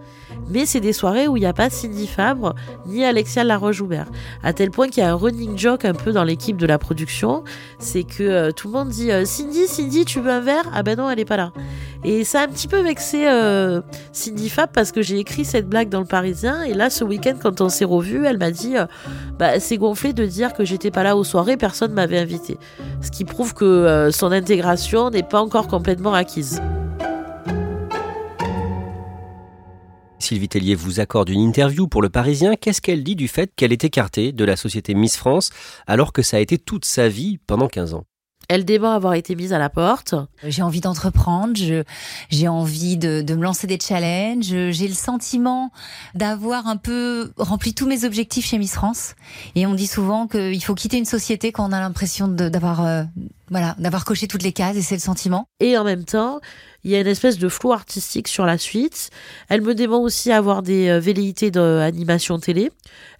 mais 0.50 0.66
c'est 0.66 0.80
des 0.80 0.92
soirées 0.92 1.28
où 1.28 1.36
il 1.36 1.40
n'y 1.40 1.46
a 1.46 1.52
pas 1.52 1.70
Cindy 1.70 2.06
Fabre 2.06 2.54
ni 2.86 3.04
Alexia 3.04 3.44
Laroche-Joubert. 3.44 4.06
À 4.42 4.52
tel 4.52 4.70
point 4.70 4.88
qu'il 4.88 5.02
y 5.02 5.06
a 5.06 5.10
un 5.10 5.14
running 5.14 5.56
joke 5.58 5.84
un 5.84 5.94
peu 5.94 6.12
dans 6.12 6.24
l'équipe 6.24 6.56
de 6.56 6.66
la 6.66 6.78
production, 6.78 7.44
c'est 7.78 8.04
que 8.04 8.22
euh, 8.22 8.50
tout 8.52 8.68
le 8.68 8.74
monde 8.74 8.88
dit 8.88 9.10
euh, 9.10 9.24
Cindy, 9.24 9.66
Cindy, 9.66 10.04
tu 10.04 10.20
veux 10.20 10.30
un 10.30 10.40
verre? 10.40 10.64
Ah 10.74 10.82
ben 10.82 10.96
non, 10.96 11.10
elle 11.10 11.18
n'est 11.18 11.24
pas 11.24 11.36
là. 11.36 11.52
Et 12.04 12.24
ça 12.24 12.40
a 12.40 12.44
un 12.44 12.48
petit 12.48 12.68
peu 12.68 12.80
vexé 12.80 13.26
euh, 13.26 13.80
Cindy 14.12 14.48
Fabre 14.48 14.72
parce 14.72 14.92
que 14.92 15.02
j'ai 15.02 15.18
écrit 15.18 15.44
cette 15.44 15.68
blague 15.68 15.88
dans 15.88 16.00
le 16.00 16.06
Parisien 16.06 16.62
et 16.62 16.74
là 16.74 16.90
ce 16.90 17.04
week-end 17.04 17.34
quand 17.40 17.60
on 17.60 17.68
s'est 17.68 17.84
revu, 17.84 18.24
elle 18.24 18.38
m'a 18.38 18.50
dit 18.50 18.74
bah 19.38 19.58
c'est 19.58 19.76
gonflé 19.76 20.12
de 20.12 20.24
dire 20.24 20.52
que 20.52 20.64
j'étais 20.64 20.90
pas 20.90 21.02
là 21.02 21.16
aux 21.16 21.24
soirées, 21.24 21.56
personne 21.56 21.92
m'avait 21.92 22.18
invité. 22.18 22.58
Ce 23.00 23.10
qui 23.10 23.24
prouve 23.24 23.54
que 23.54 24.10
son 24.12 24.30
intégration 24.30 25.10
n'est 25.10 25.22
pas 25.22 25.40
encore 25.40 25.66
complètement 25.66 26.14
acquise. 26.14 26.60
Sylvie 30.18 30.48
Tellier 30.48 30.74
vous 30.74 31.00
accorde 31.00 31.28
une 31.28 31.40
interview 31.40 31.88
pour 31.88 32.02
Le 32.02 32.08
Parisien. 32.08 32.56
Qu'est-ce 32.56 32.80
qu'elle 32.80 33.04
dit 33.04 33.16
du 33.16 33.28
fait 33.28 33.52
qu'elle 33.54 33.72
est 33.72 33.84
écartée 33.84 34.32
de 34.32 34.44
la 34.44 34.56
société 34.56 34.94
Miss 34.94 35.16
France 35.16 35.50
alors 35.86 36.12
que 36.12 36.22
ça 36.22 36.36
a 36.36 36.40
été 36.40 36.58
toute 36.58 36.84
sa 36.84 37.08
vie 37.08 37.38
pendant 37.46 37.68
15 37.68 37.94
ans? 37.94 38.04
Elle 38.48 38.64
dément 38.64 38.92
avoir 38.92 39.12
été 39.12 39.36
mise 39.36 39.52
à 39.52 39.58
la 39.58 39.68
porte. 39.68 40.14
J'ai 40.42 40.62
envie 40.62 40.80
d'entreprendre, 40.80 41.52
j'ai 42.30 42.48
envie 42.48 42.96
de, 42.96 43.20
de, 43.20 43.34
me 43.34 43.42
lancer 43.42 43.66
des 43.66 43.78
challenges, 43.78 44.70
j'ai 44.70 44.88
le 44.88 44.94
sentiment 44.94 45.70
d'avoir 46.14 46.66
un 46.66 46.78
peu 46.78 47.30
rempli 47.36 47.74
tous 47.74 47.86
mes 47.86 48.04
objectifs 48.04 48.46
chez 48.46 48.56
Miss 48.56 48.72
France. 48.72 49.16
Et 49.54 49.66
on 49.66 49.74
dit 49.74 49.86
souvent 49.86 50.26
qu'il 50.26 50.64
faut 50.64 50.74
quitter 50.74 50.96
une 50.96 51.04
société 51.04 51.52
quand 51.52 51.68
on 51.68 51.72
a 51.72 51.80
l'impression 51.80 52.26
d'avoir 52.26 52.86
euh, 52.86 53.04
voilà, 53.50 53.74
d'avoir 53.78 54.04
coché 54.06 54.26
toutes 54.28 54.42
les 54.42 54.52
cases 54.52 54.76
et 54.76 54.82
c'est 54.82 54.94
le 54.94 55.00
sentiment. 55.00 55.46
Et 55.60 55.76
en 55.76 55.84
même 55.84 56.04
temps, 56.04 56.40
il 56.84 56.90
y 56.90 56.94
a 56.94 57.00
une 57.00 57.06
espèce 57.06 57.38
de 57.38 57.48
flou 57.48 57.72
artistique 57.72 58.28
sur 58.28 58.46
la 58.46 58.58
suite. 58.58 59.10
Elle 59.48 59.62
me 59.62 59.74
dément 59.74 60.00
aussi 60.00 60.32
avoir 60.32 60.62
des 60.62 60.88
euh, 60.88 61.00
velléités 61.00 61.50
d'animation 61.50 62.38
télé. 62.38 62.70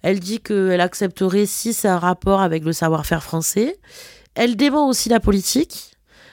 Elle 0.01 0.19
dit 0.19 0.39
qu'elle 0.39 0.81
accepterait 0.81 1.45
si 1.45 1.73
c'est 1.73 1.87
un 1.87 1.99
rapport 1.99 2.41
avec 2.41 2.63
le 2.63 2.73
savoir-faire 2.73 3.23
français. 3.23 3.77
Elle 4.35 4.55
dément 4.55 4.87
aussi 4.87 5.09
la 5.09 5.19
politique 5.19 5.89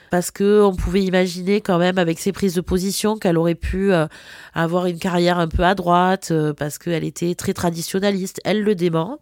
parce 0.09 0.31
que 0.31 0.61
on 0.61 0.75
pouvait 0.75 1.03
imaginer 1.03 1.61
quand 1.61 1.77
même 1.77 1.97
avec 1.97 2.19
ses 2.19 2.31
prises 2.31 2.55
de 2.55 2.61
position 2.61 3.17
qu'elle 3.17 3.37
aurait 3.37 3.55
pu 3.55 3.91
euh, 3.91 4.07
avoir 4.53 4.85
une 4.85 4.99
carrière 4.99 5.39
un 5.39 5.47
peu 5.47 5.63
à 5.63 5.75
droite 5.75 6.29
euh, 6.31 6.53
parce 6.53 6.77
qu'elle 6.77 7.03
était 7.03 7.35
très 7.35 7.53
traditionnaliste. 7.53 8.39
Elle 8.45 8.63
le 8.63 8.75
dément, 8.75 9.19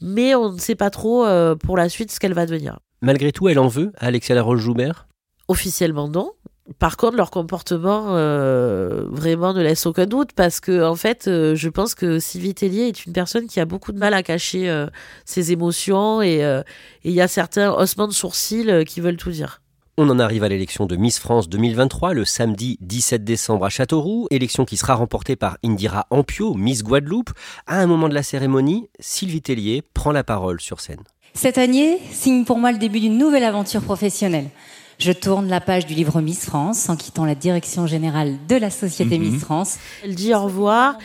mais 0.00 0.34
on 0.34 0.52
ne 0.52 0.58
sait 0.58 0.74
pas 0.74 0.90
trop 0.90 1.26
euh, 1.26 1.54
pour 1.54 1.76
la 1.76 1.88
suite 1.88 2.10
ce 2.10 2.20
qu'elle 2.20 2.34
va 2.34 2.46
devenir. 2.46 2.78
Malgré 3.02 3.32
tout, 3.32 3.48
elle 3.48 3.58
en 3.58 3.68
veut 3.68 3.92
à 3.98 4.06
Alexia 4.06 4.34
Laroche-Joubert? 4.34 5.06
Officiellement 5.48 6.08
non. 6.08 6.32
Par 6.78 6.96
contre, 6.96 7.16
leur 7.16 7.30
comportement 7.30 8.12
vraiment 9.10 9.52
ne 9.52 9.62
laisse 9.62 9.86
aucun 9.86 10.06
doute 10.06 10.30
parce 10.34 10.60
que, 10.60 10.84
en 10.84 10.94
fait, 10.94 11.24
je 11.26 11.68
pense 11.68 11.94
que 11.94 12.18
Sylvie 12.18 12.54
Tellier 12.54 12.88
est 12.88 13.06
une 13.06 13.12
personne 13.12 13.46
qui 13.46 13.60
a 13.60 13.64
beaucoup 13.64 13.92
de 13.92 13.98
mal 13.98 14.14
à 14.14 14.22
cacher 14.22 14.86
ses 15.24 15.52
émotions 15.52 16.22
et 16.22 16.42
il 17.04 17.12
y 17.12 17.20
a 17.20 17.28
certains 17.28 17.72
ossements 17.72 18.08
de 18.08 18.12
sourcils 18.12 18.84
qui 18.86 19.00
veulent 19.00 19.16
tout 19.16 19.30
dire. 19.30 19.60
On 20.02 20.08
en 20.08 20.18
arrive 20.18 20.44
à 20.44 20.48
l'élection 20.48 20.86
de 20.86 20.96
Miss 20.96 21.18
France 21.18 21.50
2023 21.50 22.14
le 22.14 22.24
samedi 22.24 22.78
17 22.80 23.22
décembre 23.22 23.66
à 23.66 23.68
Châteauroux, 23.68 24.28
élection 24.30 24.64
qui 24.64 24.78
sera 24.78 24.94
remportée 24.94 25.36
par 25.36 25.58
Indira 25.62 26.06
Ampio, 26.08 26.54
Miss 26.54 26.82
Guadeloupe. 26.82 27.30
À 27.66 27.80
un 27.80 27.86
moment 27.86 28.08
de 28.08 28.14
la 28.14 28.22
cérémonie, 28.22 28.88
Sylvie 28.98 29.42
Tellier 29.42 29.82
prend 29.92 30.12
la 30.12 30.24
parole 30.24 30.58
sur 30.58 30.80
scène. 30.80 31.02
Cette 31.34 31.58
année 31.58 31.98
signe 32.12 32.46
pour 32.46 32.56
moi 32.56 32.72
le 32.72 32.78
début 32.78 33.00
d'une 33.00 33.18
nouvelle 33.18 33.44
aventure 33.44 33.82
professionnelle. 33.82 34.48
Je 35.00 35.12
tourne 35.12 35.48
la 35.48 35.62
page 35.62 35.86
du 35.86 35.94
livre 35.94 36.20
Miss 36.20 36.44
France 36.44 36.90
en 36.90 36.96
quittant 36.96 37.24
la 37.24 37.34
direction 37.34 37.86
générale 37.86 38.34
de 38.48 38.56
la 38.56 38.68
société 38.68 39.18
mhm. 39.18 39.30
Miss 39.30 39.40
France. 39.40 39.78
Elle 40.04 40.14
dit 40.14 40.34
au 40.34 40.42
revoir 40.42 40.98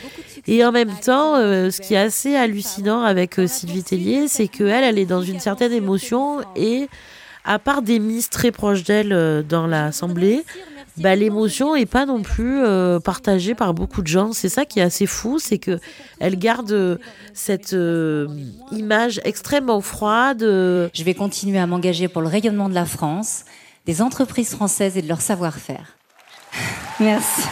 et 0.46 0.64
en 0.64 0.70
même 0.70 0.92
temps, 1.02 1.36
euh, 1.36 1.70
ce 1.70 1.80
qui 1.80 1.94
est 1.94 1.98
assez 1.98 2.36
hallucinant 2.36 3.02
avec 3.02 3.38
euh, 3.38 3.46
Sylvie 3.46 3.82
Tellier, 3.82 4.28
c'est 4.28 4.48
qu'elle, 4.48 4.84
elle 4.84 4.98
est 4.98 5.06
dans 5.06 5.22
une 5.22 5.40
certaine 5.40 5.72
émotion 5.72 6.40
et 6.54 6.88
à 7.44 7.58
part 7.58 7.80
des 7.80 7.98
Miss 7.98 8.28
très 8.28 8.50
proches 8.50 8.84
d'elle 8.84 9.14
euh, 9.14 9.42
dans 9.42 9.66
l'Assemblée, 9.66 10.44
bah, 10.98 11.14
l'émotion 11.14 11.76
est 11.76 11.86
pas 11.86 12.06
non 12.06 12.22
plus 12.22 12.62
euh, 12.62 13.00
partagée 13.00 13.54
par 13.54 13.74
beaucoup 13.74 14.00
de 14.00 14.06
gens. 14.06 14.32
C'est 14.32 14.48
ça 14.48 14.64
qui 14.64 14.78
est 14.78 14.82
assez 14.82 15.06
fou, 15.06 15.38
c'est 15.38 15.58
que 15.58 15.78
elle 16.20 16.38
garde 16.38 16.72
euh, 16.72 16.96
cette 17.34 17.74
euh, 17.74 18.28
image 18.72 19.20
extrêmement 19.24 19.82
froide. 19.82 20.40
Je 20.40 21.04
vais 21.04 21.14
continuer 21.14 21.58
à 21.58 21.66
m'engager 21.66 22.08
pour 22.08 22.22
le 22.22 22.28
rayonnement 22.28 22.70
de 22.70 22.74
la 22.74 22.86
France, 22.86 23.44
des 23.86 24.02
entreprises 24.02 24.50
françaises 24.50 24.96
et 24.96 25.02
de 25.02 25.08
leur 25.08 25.20
savoir-faire. 25.20 25.96
Merci. 27.00 27.42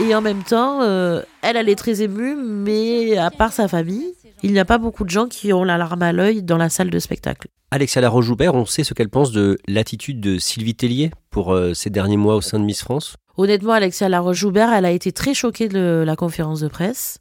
Et 0.00 0.14
en 0.14 0.20
même 0.20 0.42
temps, 0.42 0.82
elle, 0.82 1.56
elle 1.56 1.68
est 1.68 1.74
très 1.78 2.02
émue, 2.02 2.36
mais 2.36 3.16
à 3.16 3.30
part 3.30 3.52
sa 3.52 3.68
famille, 3.68 4.14
il 4.42 4.52
n'y 4.52 4.58
a 4.58 4.64
pas 4.64 4.78
beaucoup 4.78 5.04
de 5.04 5.10
gens 5.10 5.26
qui 5.26 5.52
ont 5.52 5.64
la 5.64 5.78
larme 5.78 6.02
à 6.02 6.12
l'œil 6.12 6.42
dans 6.42 6.58
la 6.58 6.68
salle 6.68 6.90
de 6.90 6.98
spectacle. 6.98 7.48
Alexia 7.70 8.00
Laroche-Joubert, 8.00 8.54
on 8.54 8.64
sait 8.64 8.84
ce 8.84 8.94
qu'elle 8.94 9.10
pense 9.10 9.32
de 9.32 9.58
l'attitude 9.66 10.20
de 10.20 10.38
Sylvie 10.38 10.74
Tellier 10.74 11.10
pour 11.30 11.52
euh, 11.52 11.74
ces 11.74 11.90
derniers 11.90 12.16
mois 12.16 12.36
au 12.36 12.40
sein 12.40 12.58
de 12.58 12.64
Miss 12.64 12.82
France 12.82 13.16
Honnêtement, 13.36 13.72
Alexia 13.72 14.08
Laroche-Joubert, 14.08 14.72
elle 14.72 14.84
a 14.84 14.90
été 14.90 15.12
très 15.12 15.34
choquée 15.34 15.68
de 15.68 16.02
la 16.04 16.16
conférence 16.16 16.60
de 16.60 16.68
presse. 16.68 17.18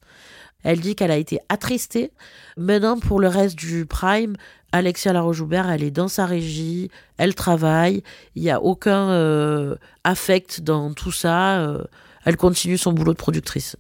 Elle 0.64 0.80
dit 0.80 0.96
qu'elle 0.96 1.12
a 1.12 1.18
été 1.18 1.40
attristée. 1.50 2.12
Maintenant, 2.56 2.98
pour 2.98 3.20
le 3.20 3.28
reste 3.28 3.56
du 3.56 3.86
Prime, 3.86 4.36
Alexia 4.72 5.14
Laroche-Joubert, 5.14 5.70
elle 5.70 5.84
est 5.84 5.92
dans 5.92 6.08
sa 6.08 6.26
régie, 6.26 6.90
elle 7.18 7.36
travaille, 7.36 8.04
il 8.36 8.44
n'y 8.44 8.52
a 8.52 8.62
aucun 8.62 9.10
euh, 9.10 9.76
affect 10.04 10.62
dans 10.62 10.94
tout 10.94 11.12
ça. 11.12 11.60
Euh, 11.60 11.84
elle 12.26 12.38
continue 12.38 12.78
son 12.78 12.92
boulot 12.92 13.14
de 13.14 13.18
productrice. 13.18 13.78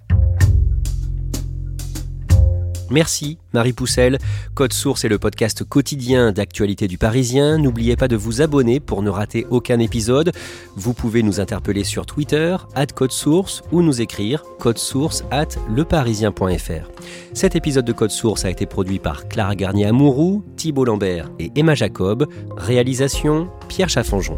Merci 2.89 3.37
Marie 3.53 3.73
Poussel. 3.73 4.17
Code 4.53 4.73
Source 4.73 5.05
est 5.05 5.09
le 5.09 5.19
podcast 5.19 5.63
quotidien 5.63 6.31
d'actualité 6.31 6.87
du 6.87 6.97
Parisien. 6.97 7.57
N'oubliez 7.57 7.95
pas 7.95 8.07
de 8.07 8.15
vous 8.15 8.41
abonner 8.41 8.79
pour 8.79 9.01
ne 9.01 9.09
rater 9.09 9.45
aucun 9.49 9.79
épisode. 9.79 10.31
Vous 10.75 10.93
pouvez 10.93 11.23
nous 11.23 11.39
interpeller 11.39 11.83
sur 11.83 12.05
Twitter, 12.05 12.55
at 12.75 12.87
Code 12.87 13.11
Source, 13.11 13.63
ou 13.71 13.81
nous 13.81 14.01
écrire 14.01 14.43
source 14.75 15.23
at 15.31 15.47
leparisien.fr. 15.73 16.91
Cet 17.33 17.55
épisode 17.55 17.85
de 17.85 17.93
Code 17.93 18.11
Source 18.11 18.43
a 18.43 18.49
été 18.49 18.65
produit 18.65 18.99
par 18.99 19.29
Clara 19.29 19.55
Garnier-Amouroux, 19.55 20.43
Thibault 20.57 20.85
Lambert 20.85 21.29
et 21.39 21.51
Emma 21.55 21.75
Jacob. 21.75 22.27
Réalisation 22.57 23.47
Pierre 23.69 23.89
Chaffanjon. 23.89 24.37